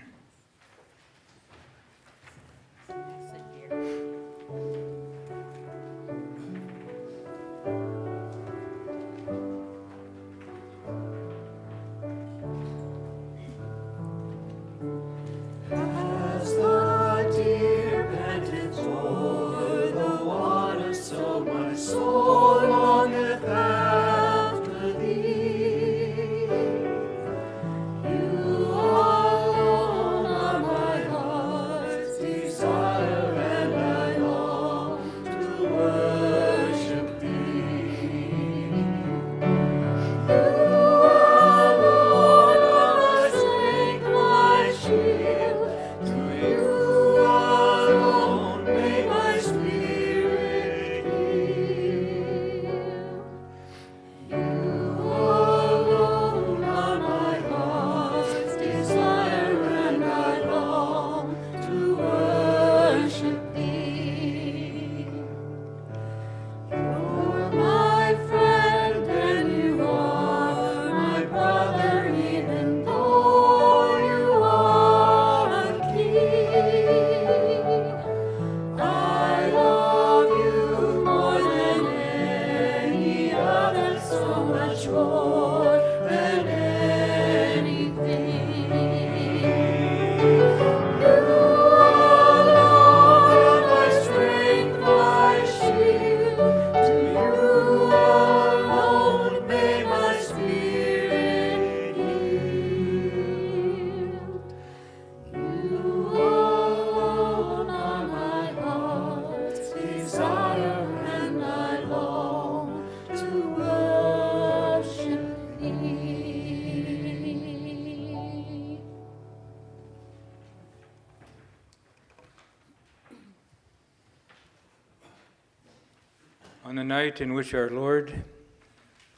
[127.10, 128.22] Night in which our Lord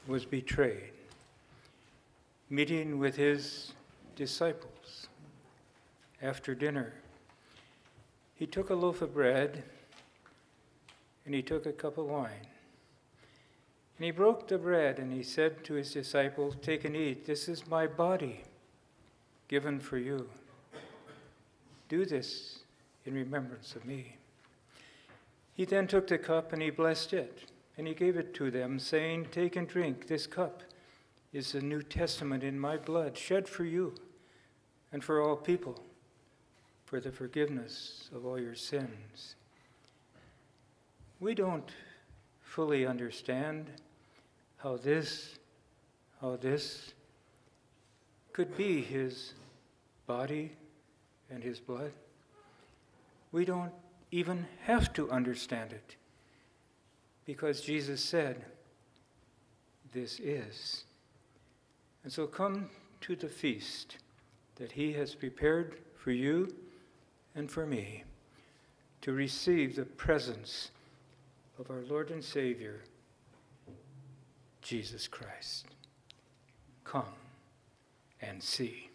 [0.06, 0.92] was betrayed,
[2.48, 3.74] meeting with his
[4.16, 5.08] disciples
[6.22, 6.94] after dinner,
[8.34, 9.62] he took a loaf of bread
[11.26, 12.46] and he took a cup of wine.
[13.98, 17.46] And he broke the bread and he said to his disciples, Take and eat, this
[17.46, 18.40] is my body,
[19.48, 20.30] given for you.
[21.90, 22.60] Do this
[23.04, 24.16] in remembrance of me.
[25.52, 28.78] He then took the cup and he blessed it, and he gave it to them,
[28.78, 30.06] saying, Take and drink.
[30.06, 30.62] This cup
[31.32, 33.94] is the New Testament in my blood, shed for you
[34.92, 35.82] and for all people,
[36.84, 39.36] for the forgiveness of all your sins.
[41.20, 41.70] We don't
[42.42, 43.70] fully understand
[44.58, 45.38] how this,
[46.20, 46.92] how this
[48.32, 49.32] could be his
[50.06, 50.52] body
[51.30, 51.92] and his blood.
[53.30, 53.72] We don't
[54.10, 55.96] even have to understand it
[57.32, 58.44] because Jesus said,
[59.90, 60.84] This is.
[62.04, 62.68] And so come
[63.00, 63.96] to the feast
[64.56, 66.54] that he has prepared for you
[67.34, 68.04] and for me
[69.00, 70.72] to receive the presence
[71.58, 72.82] of our Lord and Savior,
[74.60, 75.68] Jesus Christ.
[76.84, 77.14] Come
[78.20, 78.90] and see.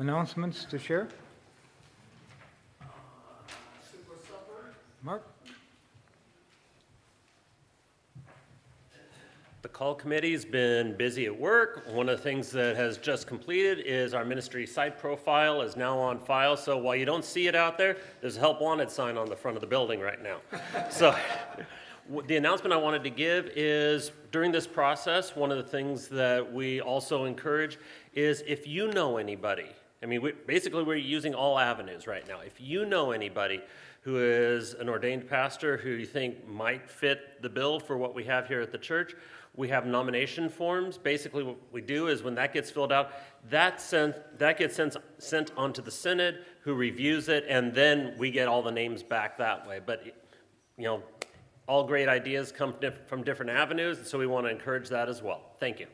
[0.00, 1.08] Announcements to share?
[5.02, 5.22] Mark?
[9.60, 11.84] The call committee's been busy at work.
[11.90, 15.98] One of the things that has just completed is our ministry site profile is now
[15.98, 16.56] on file.
[16.56, 19.36] So while you don't see it out there, there's a help wanted sign on the
[19.36, 20.38] front of the building right now.
[20.90, 21.14] So
[22.26, 26.50] the announcement I wanted to give is during this process, one of the things that
[26.50, 27.78] we also encourage
[28.14, 29.66] is if you know anybody,
[30.02, 32.40] I mean, we, basically we're using all avenues right now.
[32.40, 33.60] If you know anybody
[34.02, 38.24] who is an ordained pastor who you think might fit the bill for what we
[38.24, 39.14] have here at the church,
[39.54, 40.96] we have nomination forms.
[40.96, 43.12] Basically, what we do is when that gets filled out,
[43.50, 48.30] that, sent, that gets sent, sent onto the synod, who reviews it, and then we
[48.30, 49.80] get all the names back that way.
[49.84, 50.06] But,
[50.78, 51.02] you know,
[51.66, 52.74] all great ideas come
[53.06, 55.42] from different avenues, so we want to encourage that as well.
[55.58, 55.86] Thank you.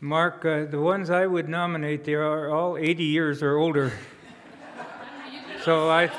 [0.00, 3.92] Mark, uh, the ones I would nominate, they are all 80 years or older.
[5.62, 6.06] So I,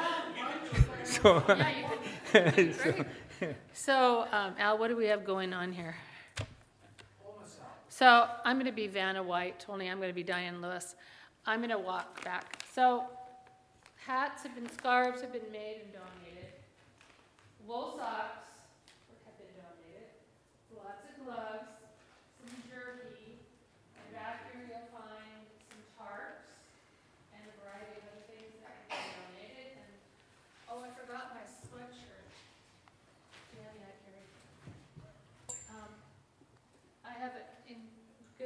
[1.05, 1.41] so,
[2.33, 3.05] so-
[3.73, 5.95] So, um, Al, what do we have going on here?
[7.87, 10.95] So I'm going to be Vanna White, only I'm going to be Diane Lewis.
[11.45, 12.61] I'm going to walk back.
[12.73, 13.05] So
[14.05, 16.51] hats have been, scarves have been made and donated.
[17.65, 18.67] Wool socks
[19.23, 20.11] have been donated.
[20.75, 21.71] Lots of gloves,
[22.43, 23.39] some jerky.
[23.95, 25.41] And back here you'll find
[25.71, 26.51] some tarps
[27.33, 29.73] and a variety of other things that have been donated.
[29.81, 29.89] And,
[30.69, 32.29] oh, I forgot my sweatshirt.
[33.57, 34.29] Yeah, yeah, Carrie.
[35.73, 35.89] Um,
[37.01, 37.81] I have it in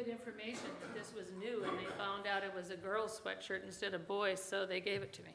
[0.03, 3.64] good information that this was new, and they found out it was a girl's sweatshirt
[3.64, 5.32] instead of boys, so they gave it to me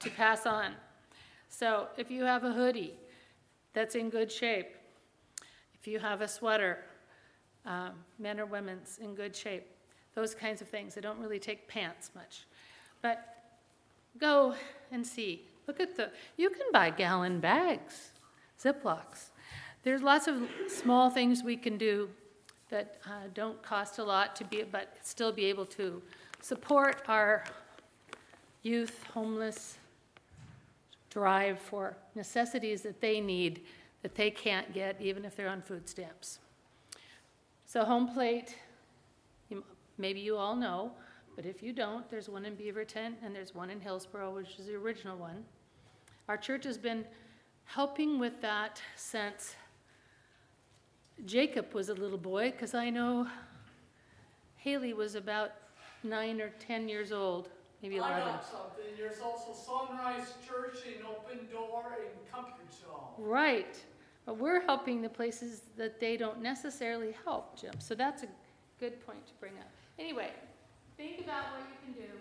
[0.00, 0.72] to pass on.
[1.48, 2.92] So if you have a hoodie
[3.72, 4.76] that's in good shape,
[5.80, 6.80] if you have a sweater,
[7.64, 9.66] um, men or women's in good shape,
[10.14, 10.94] those kinds of things.
[10.94, 12.46] They don't really take pants much.
[13.00, 13.44] But
[14.18, 14.56] go
[14.92, 15.46] and see.
[15.66, 18.10] Look at the, you can buy gallon bags,
[18.62, 19.30] Ziplocs.
[19.84, 22.10] There's lots of small things we can do
[22.70, 26.02] that uh, don't cost a lot to be, but still be able to
[26.40, 27.44] support our
[28.62, 29.76] youth, homeless,
[31.10, 33.62] drive for necessities that they need
[34.02, 36.38] that they can't get even if they're on food stamps.
[37.66, 38.56] So home plate,
[39.48, 39.64] you-
[39.98, 40.92] maybe you all know,
[41.36, 44.66] but if you don't, there's one in Beaverton and there's one in Hillsboro, which is
[44.66, 45.44] the original one.
[46.28, 47.04] Our church has been
[47.64, 49.54] helping with that since
[51.26, 53.26] Jacob was a little boy, because I know
[54.56, 55.52] Haley was about
[56.02, 57.48] nine or 10 years old,
[57.82, 58.16] maybe 11.
[58.16, 58.84] I got something.
[58.96, 63.12] There's also Sunrise Church in Open Door in Cumpiersville.
[63.18, 63.82] Right,
[64.26, 68.28] but we're helping the places that they don't necessarily help, Jim, so that's a
[68.78, 69.70] good point to bring up.
[69.98, 70.30] Anyway,
[70.96, 72.12] think about what you can do,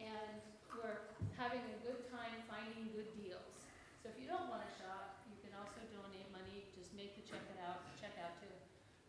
[0.00, 0.34] and
[0.74, 0.98] we're
[1.38, 3.54] having a good time finding good deals.
[4.02, 7.24] So if you don't want to shop, you can also donate money, just make the
[7.24, 8.48] check it out, check out to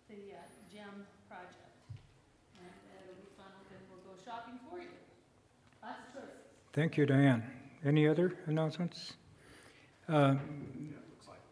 [0.07, 0.39] the uh,
[0.71, 1.75] GEM project.
[2.55, 4.95] And uh, it'll be fun, and we'll go shopping for you.
[5.83, 6.55] Lots of choices.
[6.75, 7.41] Thank you, Diane.
[7.85, 9.13] Any other announcements?
[10.09, 10.35] Uh,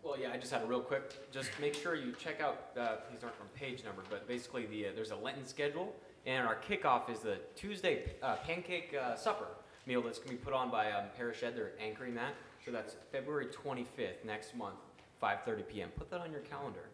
[0.03, 2.97] Well, yeah, I just had a real quick, just make sure you check out, uh,
[3.09, 5.95] these aren't from page number, but basically the, uh, there's a Lenten schedule,
[6.25, 9.47] and our kickoff is the Tuesday uh, pancake uh, supper
[9.85, 12.33] meal that's gonna be put on by um, Parish Ed, they're anchoring that.
[12.65, 14.75] So that's February 25th, next month,
[15.21, 15.89] 5:30 PM.
[15.91, 16.89] Put that on your calendar.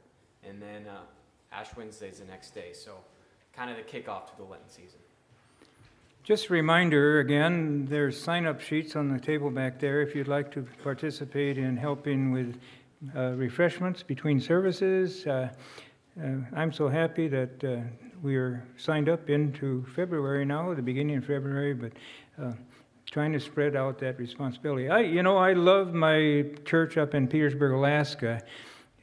[0.47, 0.99] And then uh,
[1.51, 2.93] Ash is the next day, so
[3.55, 4.99] kind of the kickoff to the Lenten season.
[6.29, 10.51] Just a reminder, again, there's sign-up sheets on the table back there if you'd like
[10.51, 12.59] to participate in helping with
[13.15, 15.25] uh, refreshments between services.
[15.25, 15.49] Uh,
[16.21, 17.77] Uh, I'm so happy that uh,
[18.21, 21.93] we are signed up into February now, the beginning of February, but
[22.39, 22.51] uh,
[23.09, 24.87] trying to spread out that responsibility.
[24.89, 28.41] I, you know, I love my church up in Petersburg, Alaska,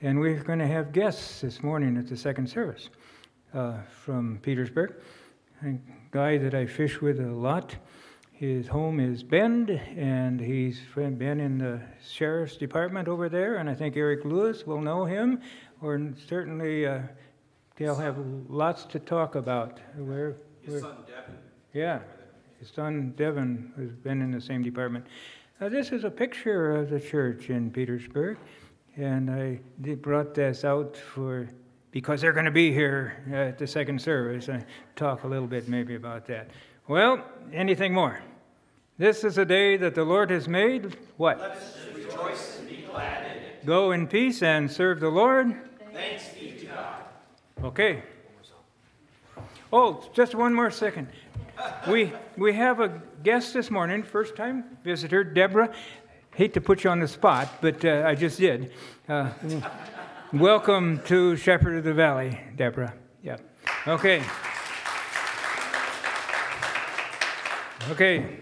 [0.01, 2.89] and we're going to have guests this morning at the second service
[3.53, 4.95] uh, from Petersburg.
[5.65, 5.79] A
[6.17, 7.77] guy that I fish with a lot.
[8.33, 13.75] His home is Bend, and he's been in the sheriff's department over there, and I
[13.75, 15.43] think Eric Lewis will know him,
[15.83, 17.01] or certainly uh,
[17.77, 18.17] they'll have
[18.49, 19.79] lots to talk about.
[19.95, 21.39] Where, His son Devin.
[21.75, 21.99] Yeah,
[22.61, 25.05] his son Devin has been in the same department.
[25.61, 28.39] Uh, this is a picture of the church in Petersburg,
[28.97, 29.61] and I
[29.97, 31.47] brought this out for
[31.97, 34.51] because they're going to be here at the second service.
[34.51, 34.63] I
[34.97, 36.51] talk a little bit maybe about that.
[36.89, 37.25] Well,
[37.55, 38.21] anything more?
[38.99, 40.95] This is a day that the Lord has made.
[41.17, 41.41] What?
[41.41, 43.65] Let us rejoice and be glad in it.
[43.65, 45.57] Go in peace and serve the Lord.
[45.95, 46.97] Thanks be to God.
[47.65, 48.03] Okay.
[49.73, 51.09] Oh, just one more second.
[51.89, 55.73] We, we have a guest this morning, first time visitor, Deborah.
[56.35, 58.71] Hate to put you on the spot, but uh, I just did.
[59.09, 59.31] Uh,
[60.33, 62.95] welcome to Shepherd of the Valley, Deborah.
[63.23, 63.37] Yeah.
[63.87, 64.23] Okay.
[67.91, 68.39] Okay.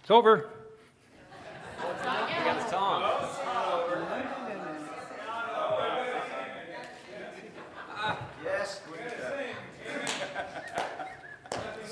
[0.00, 0.50] It's over.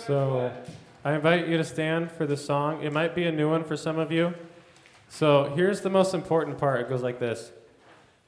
[0.06, 0.52] So
[1.02, 2.82] I invite you to stand for the song.
[2.82, 4.34] It might be a new one for some of you.
[5.08, 6.80] So here's the most important part.
[6.80, 7.52] It goes like this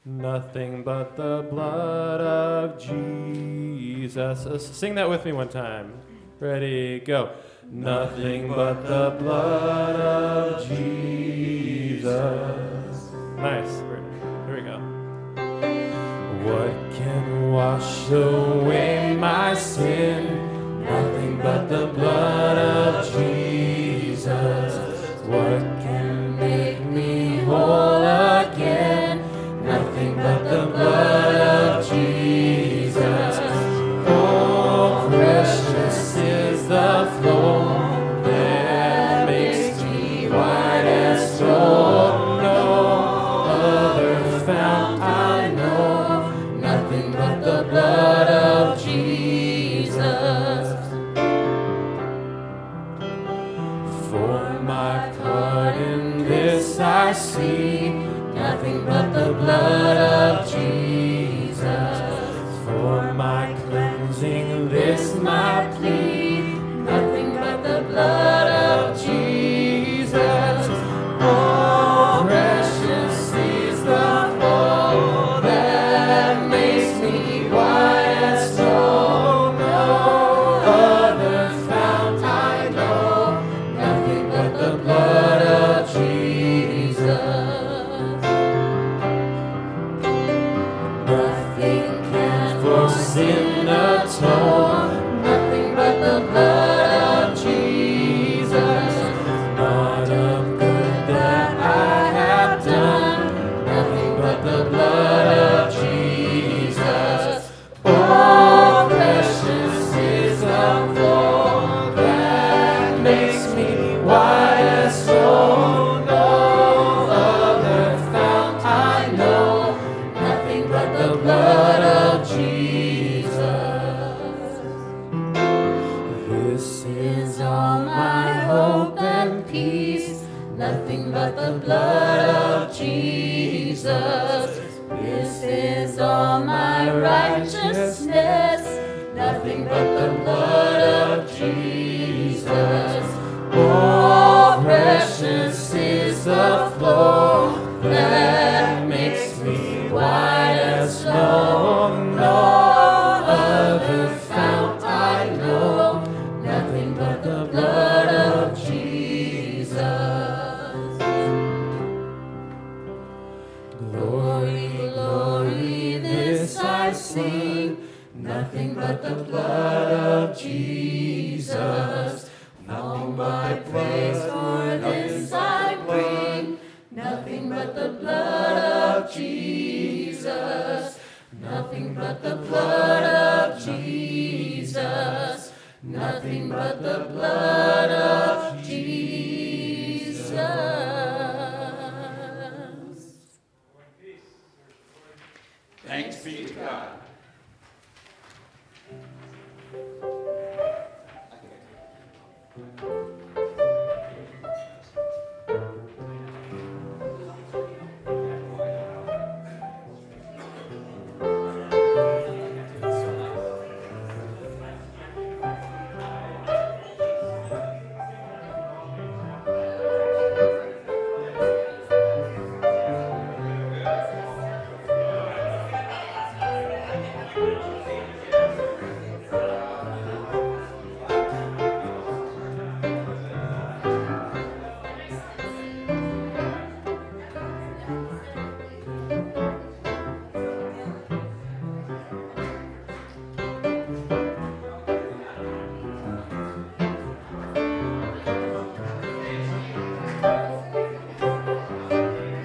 [0.09, 4.47] Nothing but the blood of Jesus.
[4.47, 5.95] Uh, Sing that with me one time.
[6.39, 7.31] Ready, go.
[7.69, 12.07] Nothing but the blood of Jesus.
[13.37, 13.81] Nice.
[14.47, 14.79] Here we go.
[16.45, 20.85] What can wash away my sin?
[20.85, 23.36] Nothing but the blood of Jesus.